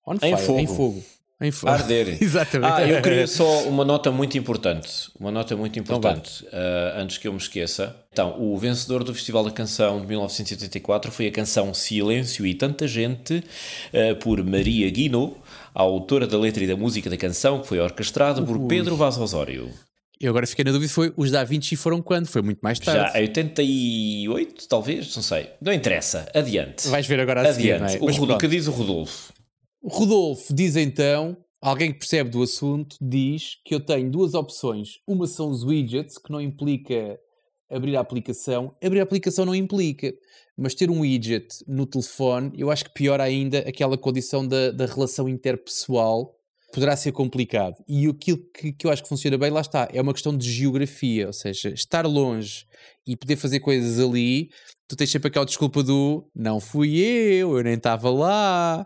[0.06, 0.60] on fire, em fogo.
[0.60, 1.04] Em fogo.
[1.40, 1.72] Em fogo.
[1.72, 2.18] Arder.
[2.22, 2.74] Exatamente.
[2.74, 7.00] Ah, eu queria só uma nota muito importante, uma nota muito então importante, então, uh,
[7.02, 7.96] antes que eu me esqueça.
[8.12, 12.88] Então, o vencedor do Festival da Canção de 1984 foi a canção Silêncio e Tanta
[12.88, 15.38] Gente, uh, por Maria Guino,
[15.76, 19.18] a autora da letra e da música da canção, que foi orquestrada por Pedro Vaz
[19.18, 19.72] Osório.
[20.20, 22.26] Eu agora fiquei na dúvida, foi, os Da Vinci foram quando?
[22.26, 23.14] Foi muito mais tarde.
[23.14, 25.52] Já, 88, talvez, não sei.
[25.62, 26.88] Não interessa, adiante.
[26.88, 27.92] Vais ver agora a adiante.
[27.92, 28.34] seguir, é?
[28.34, 29.32] O, que diz o Rodolfo?
[29.84, 35.00] Rodolfo diz então, alguém que percebe do assunto, diz que eu tenho duas opções.
[35.08, 37.20] Uma são os widgets, que não implica
[37.70, 38.76] abrir a aplicação.
[38.84, 40.14] Abrir a aplicação não implica,
[40.58, 44.86] mas ter um widget no telefone, eu acho que pior ainda aquela condição da, da
[44.86, 46.34] relação interpessoal
[46.74, 47.76] poderá ser complicado.
[47.88, 50.50] E aquilo que, que eu acho que funciona bem, lá está, é uma questão de
[50.52, 52.66] geografia, ou seja, estar longe
[53.06, 54.50] e poder fazer coisas ali,
[54.88, 58.86] tu tens sempre aquela desculpa do não fui eu, eu nem estava lá.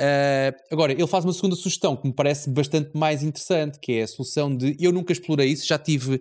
[0.00, 4.02] Uh, agora, ele faz uma segunda sugestão que me parece bastante mais interessante, que é
[4.02, 6.18] a solução de eu nunca explorei isso, já tive.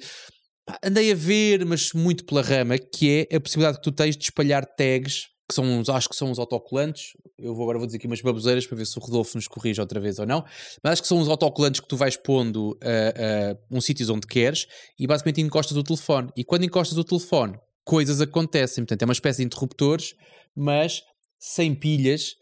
[0.83, 4.23] Andei a ver, mas muito pela rama, que é a possibilidade que tu tens de
[4.23, 7.13] espalhar tags que são, acho que são os autocolantes.
[7.37, 9.81] Eu vou, agora vou dizer aqui umas baboseiras para ver se o Rodolfo nos corrige
[9.81, 10.45] outra vez ou não.
[10.83, 14.13] Mas acho que são os autocolantes que tu vais pondo a uh, uh, um sítio
[14.13, 14.67] onde queres
[14.97, 16.29] e basicamente encostas o telefone.
[16.37, 18.83] E quando encostas o telefone, coisas acontecem.
[18.83, 20.13] Portanto, é uma espécie de interruptores,
[20.55, 21.01] mas
[21.39, 22.35] sem pilhas.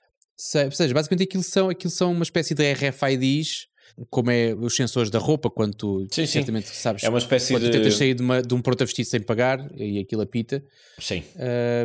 [0.65, 3.67] Ou seja, basicamente aquilo são, aquilo são uma espécie de RFIDs
[4.09, 6.75] como é os sensores da roupa, quando tu sim, certamente sim.
[6.75, 7.03] sabes.
[7.03, 7.71] É uma espécie quando de.
[7.71, 10.63] tentas sair de, uma, de um pronto a vestir sem pagar e aquilo apita.
[10.99, 11.23] Sim.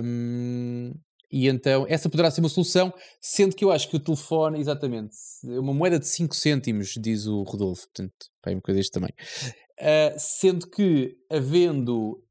[0.05, 0.93] Um,
[1.31, 5.15] e então essa poderá ser uma solução, sendo que eu acho que o telefone, exatamente,
[5.45, 8.13] uma moeda de 5 cêntimos, diz o Rodolfo, portanto,
[8.47, 9.11] é uma coisa deste também.
[9.81, 12.23] Uh, sendo que, havendo,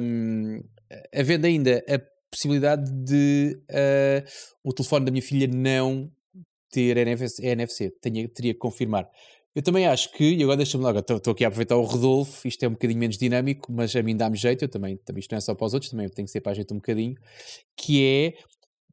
[0.00, 0.60] um,
[1.12, 1.98] havendo ainda a
[2.36, 4.28] possibilidade de uh,
[4.62, 6.10] o telefone da minha filha não
[6.70, 9.08] ter NFC, NFC tenha, teria que confirmar.
[9.54, 12.62] Eu também acho que, e agora deixa-me logo, estou aqui a aproveitar o Rodolfo, isto
[12.62, 15.38] é um bocadinho menos dinâmico, mas a mim dá-me jeito, eu também, também, isto não
[15.38, 17.16] é só para os outros, também tem que ser para a gente um bocadinho,
[17.74, 18.34] que é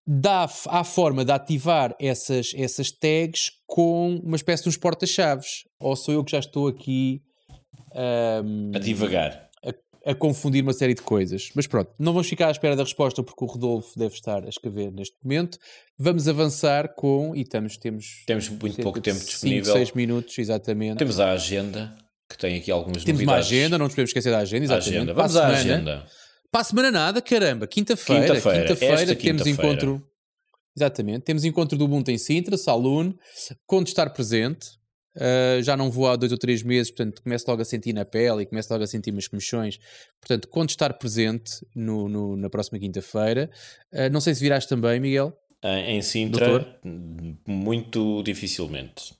[0.07, 5.65] dá, há forma de ativar essas, essas tags com uma espécie de uns porta-chaves.
[5.79, 7.21] Ou sou eu que já estou aqui
[7.93, 9.49] um, a divagar.
[10.05, 11.49] A, confundir uma série de coisas.
[11.55, 14.49] Mas pronto, não vamos ficar à espera da resposta porque o Rodolfo deve estar a
[14.49, 15.57] escrever neste momento.
[15.97, 19.65] Vamos avançar com, e estamos, temos, temos muito pouco tempo disponível.
[19.65, 20.97] 5, 6 minutos, exatamente.
[20.97, 21.95] Temos a agenda,
[22.29, 23.47] que tem aqui algumas temos novidades.
[23.47, 24.95] Temos uma agenda, não nos podemos esquecer da agenda, exatamente.
[24.95, 25.13] Agenda.
[25.13, 26.05] Vamos à agenda.
[26.51, 28.35] Para a semana nada, caramba, quinta-feira.
[28.35, 30.07] Quinta-feira, quinta temos encontro.
[30.75, 33.13] Exatamente, temos encontro do Ubuntu em Sintra, Saloon,
[33.65, 34.67] conto estar presente.
[35.15, 38.03] Uh, já não vou há dois ou três meses, portanto começo logo a sentir na
[38.03, 39.79] pele e começo logo a sentir umas comichões.
[40.19, 43.49] Portanto, conto estar presente no, no na próxima quinta-feira.
[43.91, 45.37] Uh, não sei se virás também, Miguel.
[45.63, 46.67] Em Sintra, Doutor?
[47.47, 49.13] muito dificilmente.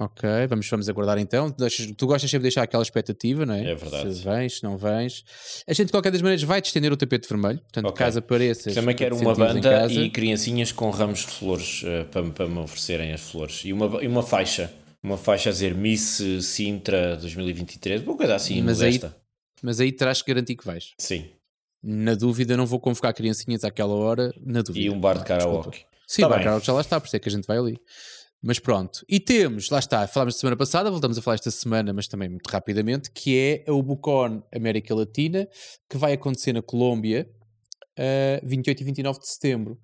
[0.00, 1.50] Ok, vamos, vamos aguardar então.
[1.50, 3.72] Tu gostas sempre de deixar aquela expectativa, não é?
[3.72, 4.14] É verdade.
[4.14, 5.24] Se vens, se não vens.
[5.66, 7.58] A gente, de qualquer das maneiras, vai-te estender o tapete vermelho.
[7.58, 8.06] Portanto, okay.
[8.06, 8.74] caso apareças.
[8.74, 13.12] Também quero uma banda e criancinhas com ramos de flores uh, para, para me oferecerem
[13.12, 13.62] as flores.
[13.64, 14.72] E uma, e uma faixa.
[15.08, 19.00] Uma faixa a dizer Miss Sintra 2023, uma coisa assim, mas aí,
[19.62, 20.92] mas aí terás que garantir que vais.
[20.98, 21.30] Sim.
[21.82, 24.34] Na dúvida, não vou convocar criancinhas àquela hora.
[24.44, 24.84] Na dúvida.
[24.84, 25.86] E um bar de karaoke.
[26.06, 27.46] Sim, tá o bar de karaoke já lá está, por isso é que a gente
[27.46, 27.80] vai ali.
[28.42, 29.02] Mas pronto.
[29.08, 32.46] E temos, lá está, falámos semana passada, voltamos a falar esta semana, mas também muito
[32.48, 35.48] rapidamente, que é a Ubucon América Latina,
[35.88, 37.26] que vai acontecer na Colômbia,
[37.98, 39.78] uh, 28 e 29 de setembro.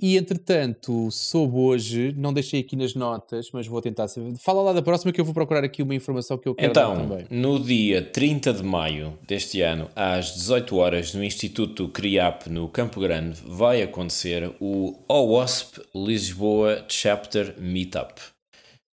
[0.00, 4.36] E entretanto, soube hoje, não deixei aqui nas notas, mas vou tentar saber.
[4.36, 6.96] Fala lá da próxima que eu vou procurar aqui uma informação que eu quero então,
[6.96, 7.26] também.
[7.28, 13.00] no dia 30 de maio deste ano, às 18 horas, no Instituto CRIAP, no Campo
[13.00, 18.20] Grande, vai acontecer o OWASP Lisboa Chapter Meetup.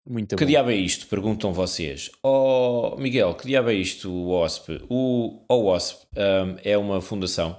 [0.07, 0.49] Muito que bom.
[0.49, 1.07] diabo é isto?
[1.07, 2.11] Perguntam vocês.
[2.23, 4.81] Oh, Miguel, que diabo é isto, o OWASP?
[4.87, 7.55] O OWASP um, é uma fundação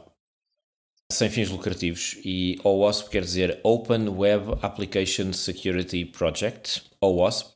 [1.13, 7.53] sem fins lucrativos e OWASP quer dizer Open Web Application Security Project, OWASP,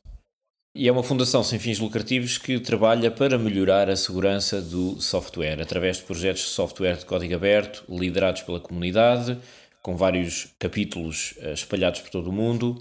[0.75, 5.59] e é uma fundação sem fins lucrativos que trabalha para melhorar a segurança do software
[5.59, 9.39] através de projetos de software de código aberto liderados pela comunidade,
[9.81, 12.77] com vários capítulos eh, espalhados por todo o mundo,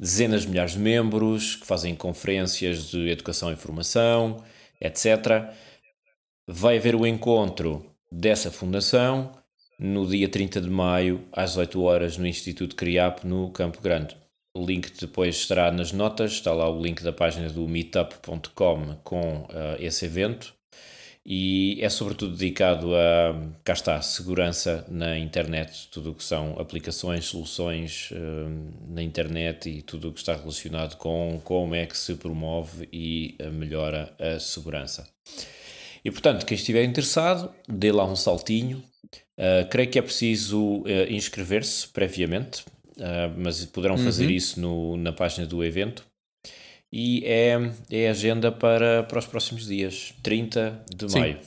[0.00, 4.42] dezenas de milhares de membros que fazem conferências de educação e formação,
[4.80, 5.52] etc.
[6.48, 9.43] Vai haver o encontro dessa fundação
[9.84, 14.16] no dia 30 de maio, às 8 horas, no Instituto CRIAP, no Campo Grande.
[14.56, 19.40] O link depois estará nas notas, está lá o link da página do meetup.com com
[19.42, 20.54] uh, esse evento
[21.26, 27.26] e é sobretudo dedicado a, cá está, segurança na internet, tudo o que são aplicações,
[27.26, 32.14] soluções uh, na internet e tudo o que está relacionado com como é que se
[32.14, 35.06] promove e melhora a segurança.
[36.02, 38.82] E portanto, quem estiver interessado, dê lá um saltinho,
[39.38, 42.64] Uh, creio que é preciso uh, inscrever-se previamente,
[42.96, 44.04] uh, mas poderão uhum.
[44.04, 46.04] fazer isso no, na página do evento.
[46.92, 47.58] E é,
[47.90, 51.18] é agenda para, para os próximos dias, 30 de Sim.
[51.18, 51.38] maio.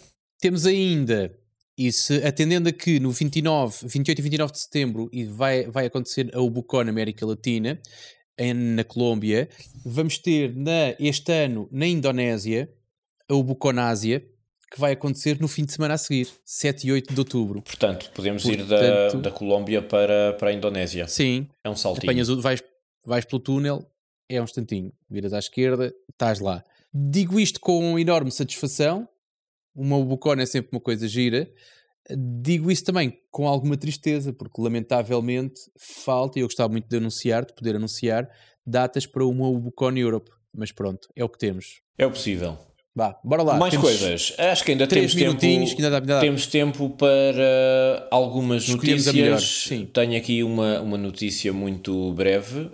[0.41, 1.33] Temos ainda,
[1.77, 5.85] e se, atendendo a que no 29, 28 e 29 de setembro e vai, vai
[5.85, 7.79] acontecer a Ubucon América Latina,
[8.37, 9.49] em, na Colômbia,
[9.85, 12.69] vamos ter na, este ano na Indonésia
[13.29, 14.23] a Ubucon Ásia,
[14.71, 17.61] que vai acontecer no fim de semana a seguir, 7 e 8 de outubro.
[17.61, 21.07] Portanto, podemos Portanto, ir da, da Colômbia para, para a Indonésia.
[21.07, 21.47] Sim.
[21.63, 22.09] É um saltinho.
[22.09, 22.61] Apanhas, vais,
[23.05, 23.85] vais pelo túnel,
[24.29, 24.91] é um instantinho.
[25.09, 26.63] Viras à esquerda, estás lá.
[26.93, 29.07] Digo isto com enorme satisfação.
[29.73, 31.49] Uma bucona é sempre uma coisa gira.
[32.41, 37.45] Digo isso também com alguma tristeza, porque lamentavelmente falta, e eu gostava muito de anunciar,
[37.45, 38.29] de poder anunciar,
[38.65, 40.31] datas para uma Ubucon Europe.
[40.55, 41.81] Mas pronto, é o que temos.
[41.97, 42.57] É o possível.
[42.97, 43.57] Vá, bora lá.
[43.57, 44.33] Mais temos coisas.
[44.39, 45.37] Acho que ainda temos tempo.
[45.37, 46.19] Que ainda dá, ainda dá.
[46.19, 49.69] Temos tempo para algumas notícias.
[49.93, 52.71] Tenho aqui uma, uma notícia muito breve.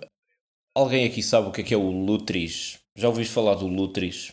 [0.73, 2.79] Alguém aqui sabe o que é que é o Lutris?
[2.95, 4.31] Já ouviste falar do Lutris?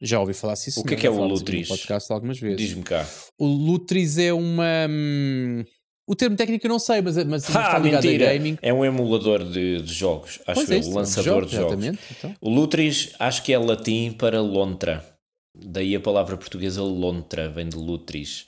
[0.00, 1.68] Já ouvi falar sim, O que é que é o Lutris?
[1.68, 2.56] podcast algumas vezes.
[2.56, 3.06] Diz-me cá.
[3.38, 4.86] O Lutris é uma.
[4.88, 5.64] Hum,
[6.08, 8.32] o termo técnico eu não sei, mas, mas ah, está ligado mentira.
[8.32, 8.56] gaming.
[8.62, 11.78] É um emulador de, de jogos, acho pois eu, é, lançador de jogos.
[11.78, 12.00] De jogos.
[12.16, 12.34] Então.
[12.40, 15.15] O Lutris acho que é latim para lontra.
[15.64, 18.46] Daí a palavra portuguesa lontra, vem de lutris.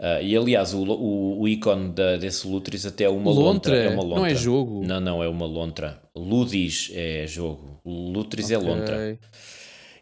[0.00, 3.76] Uh, e aliás, o, o, o ícone da, desse lutris até é uma lontra, lontra.
[3.76, 4.18] É uma lontra.
[4.18, 4.82] Não é jogo?
[4.82, 6.00] Não, não, é uma lontra.
[6.16, 7.80] Ludis é jogo.
[7.84, 8.68] Lutris é okay.
[8.68, 9.18] é lontra.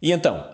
[0.01, 0.45] E então,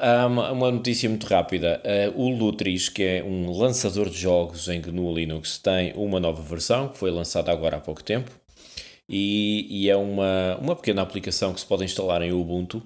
[0.53, 1.83] uma, notícia muito rápida.
[2.17, 6.43] Uh, o Lutris, que é um lançador de jogos em GNU Linux, tem uma nova
[6.43, 8.31] versão que foi lançada agora há pouco tempo.
[9.07, 12.83] E, e é uma, uma pequena aplicação que se pode instalar em Ubuntu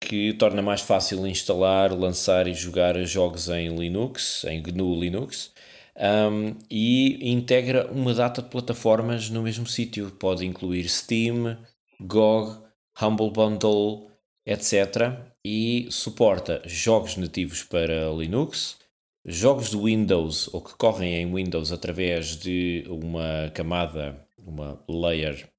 [0.00, 5.52] que torna mais fácil instalar, lançar e jogar jogos em Linux, em GNU Linux.
[5.96, 10.10] um, e integra uma data de plataformas no mesmo sítio.
[10.12, 11.58] Pode incluir Steam,
[12.00, 12.58] GOG,
[13.00, 14.10] Humble Bundle,
[14.46, 15.18] etc.
[15.44, 18.78] E suporta jogos nativos para Linux,
[19.24, 25.49] jogos de Windows ou que correm em Windows através de uma camada, uma layer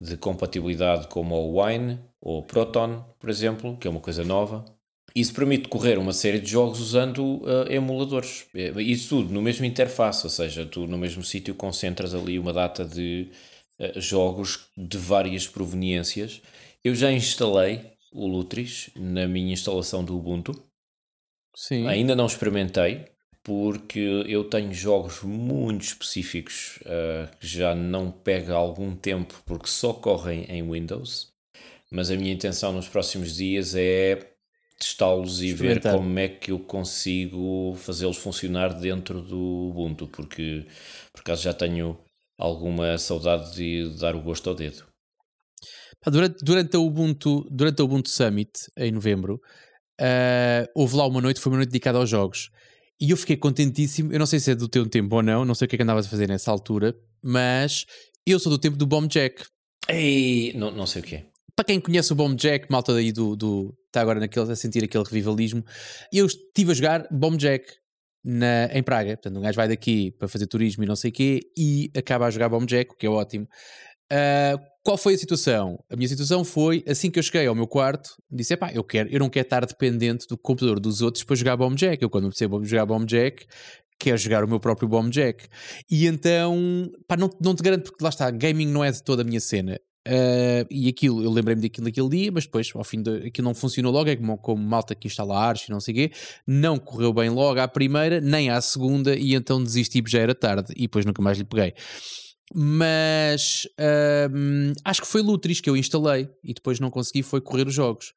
[0.00, 4.64] de compatibilidade como o Wine ou Proton, por exemplo, que é uma coisa nova.
[5.14, 8.46] Isso permite correr uma série de jogos usando uh, emuladores.
[8.76, 12.84] Isso tudo no mesmo interface, ou seja, tu no mesmo sítio concentras ali uma data
[12.84, 13.28] de
[13.80, 16.40] uh, jogos de várias proveniências.
[16.84, 17.80] Eu já instalei
[18.12, 20.52] o Lutris na minha instalação do Ubuntu.
[21.54, 21.88] Sim.
[21.88, 23.06] Ainda não experimentei,
[23.42, 29.92] porque eu tenho jogos muito específicos uh, que já não pega algum tempo porque só
[29.92, 31.32] correm em Windows.
[31.90, 34.34] Mas a minha intenção nos próximos dias é
[34.78, 40.66] testá-los e ver como é que eu consigo fazê-los funcionar dentro do Ubuntu, porque
[41.12, 41.98] por acaso já tenho
[42.38, 44.84] alguma saudade de dar o gosto ao dedo.
[46.06, 49.40] Durante, durante, a Ubuntu, durante a Ubuntu Summit, em novembro,
[50.00, 52.50] uh, houve lá uma noite, foi uma noite dedicada aos jogos.
[53.00, 54.12] E eu fiquei contentíssimo.
[54.12, 55.78] Eu não sei se é do teu tempo ou não, não sei o que é
[55.78, 57.84] que andavas a fazer nessa altura, mas
[58.26, 59.44] eu sou do tempo do Bomb Jack.
[59.88, 61.26] Ei, não, não sei o que é.
[61.54, 63.74] Para quem conhece o Bomb Jack, malta daí do, do.
[63.86, 65.64] está agora naquele, a sentir aquele revivalismo.
[66.12, 67.66] Eu estive a jogar Bomb Jack
[68.24, 69.16] na, em Praga.
[69.16, 72.26] Portanto, um gajo vai daqui para fazer turismo e não sei o quê e acaba
[72.26, 73.48] a jogar Bomb Jack, o que é ótimo.
[74.12, 75.78] Uh, qual foi a situação?
[75.90, 79.10] A minha situação foi, assim que eu cheguei ao meu quarto, disse, pá, eu, quero,
[79.10, 82.02] eu não quero estar dependente do computador dos outros para jogar Bomb Jack.
[82.02, 83.44] Eu quando percebo jogar Bomb Jack,
[83.98, 85.46] quero jogar o meu próprio Bomb Jack.
[85.90, 89.20] E então, pá, não, não te garanto, porque lá está, gaming não é de toda
[89.20, 89.78] a minha cena.
[90.06, 93.54] Uh, e aquilo, eu lembrei-me daquilo naquele dia, mas depois, ao fim de, aquilo não
[93.54, 96.12] funcionou logo, é como, como malta que instala Arch e não sei o quê,
[96.46, 100.72] não correu bem logo à primeira, nem à segunda, e então desisti, já era tarde,
[100.74, 101.74] e depois nunca mais lhe peguei.
[102.54, 103.68] Mas
[104.32, 107.74] hum, acho que foi Lutris que eu instalei e depois não consegui foi correr os
[107.74, 108.14] jogos.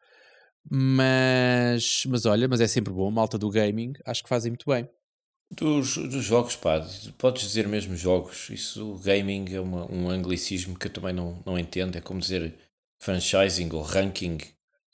[0.70, 4.88] Mas, mas olha, mas é sempre bom, malta do gaming, acho que fazem muito bem.
[5.54, 6.80] Dos, dos jogos, pá,
[7.18, 8.50] podes dizer mesmo jogos.
[8.50, 11.98] Isso, gaming é uma, um anglicismo que eu também não, não entendo.
[11.98, 12.58] É como dizer
[13.02, 14.38] franchising ou ranking,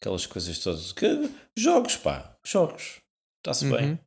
[0.02, 0.92] aquelas coisas todas.
[0.94, 3.02] Que, jogos, pá, jogos.
[3.38, 3.72] Está-se uhum.
[3.72, 4.00] bem.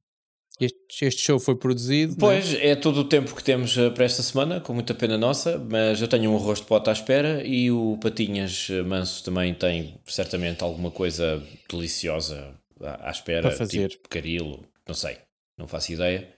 [1.01, 2.15] Este, show foi produzido.
[2.15, 2.17] É?
[2.19, 2.69] Pois, é?
[2.69, 6.01] é todo o tempo que temos eh, para esta semana, com muita pena nossa, mas
[6.01, 10.63] eu tenho um de pote à espera e o Patinhas eh, Manso também tem certamente
[10.63, 13.49] alguma coisa deliciosa à espera.
[13.49, 13.89] Para fazer.
[13.89, 15.19] Tipo carilo, não sei,
[15.57, 16.29] não faço ideia.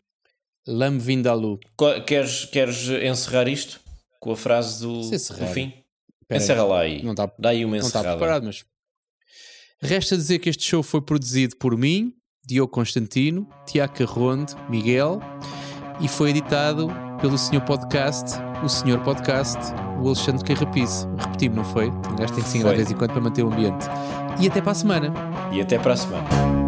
[0.66, 1.59] Lame Vindaloo.
[2.07, 3.80] Queres, queres encerrar isto
[4.20, 5.72] com a frase do, do fim?
[6.28, 6.68] Pera Encerra aí.
[6.68, 7.03] lá aí.
[7.03, 8.09] Não tá, Dá aí uma encerrada.
[8.09, 8.64] Não está preparado, mas...
[9.82, 12.14] Resta dizer que este show foi produzido por mim,
[12.47, 15.20] Diogo Constantino, Tiago Carronde, Miguel
[16.01, 16.88] e foi editado
[17.20, 19.59] pelo Senhor Podcast, o Senhor Podcast,
[20.01, 21.07] o Alexandre Carrapice.
[21.18, 21.88] Repetimos, não foi?
[21.88, 23.86] O gajo tem que se de vez em quando para manter o ambiente.
[24.40, 25.12] E até para a semana.
[25.53, 26.61] E até para a semana.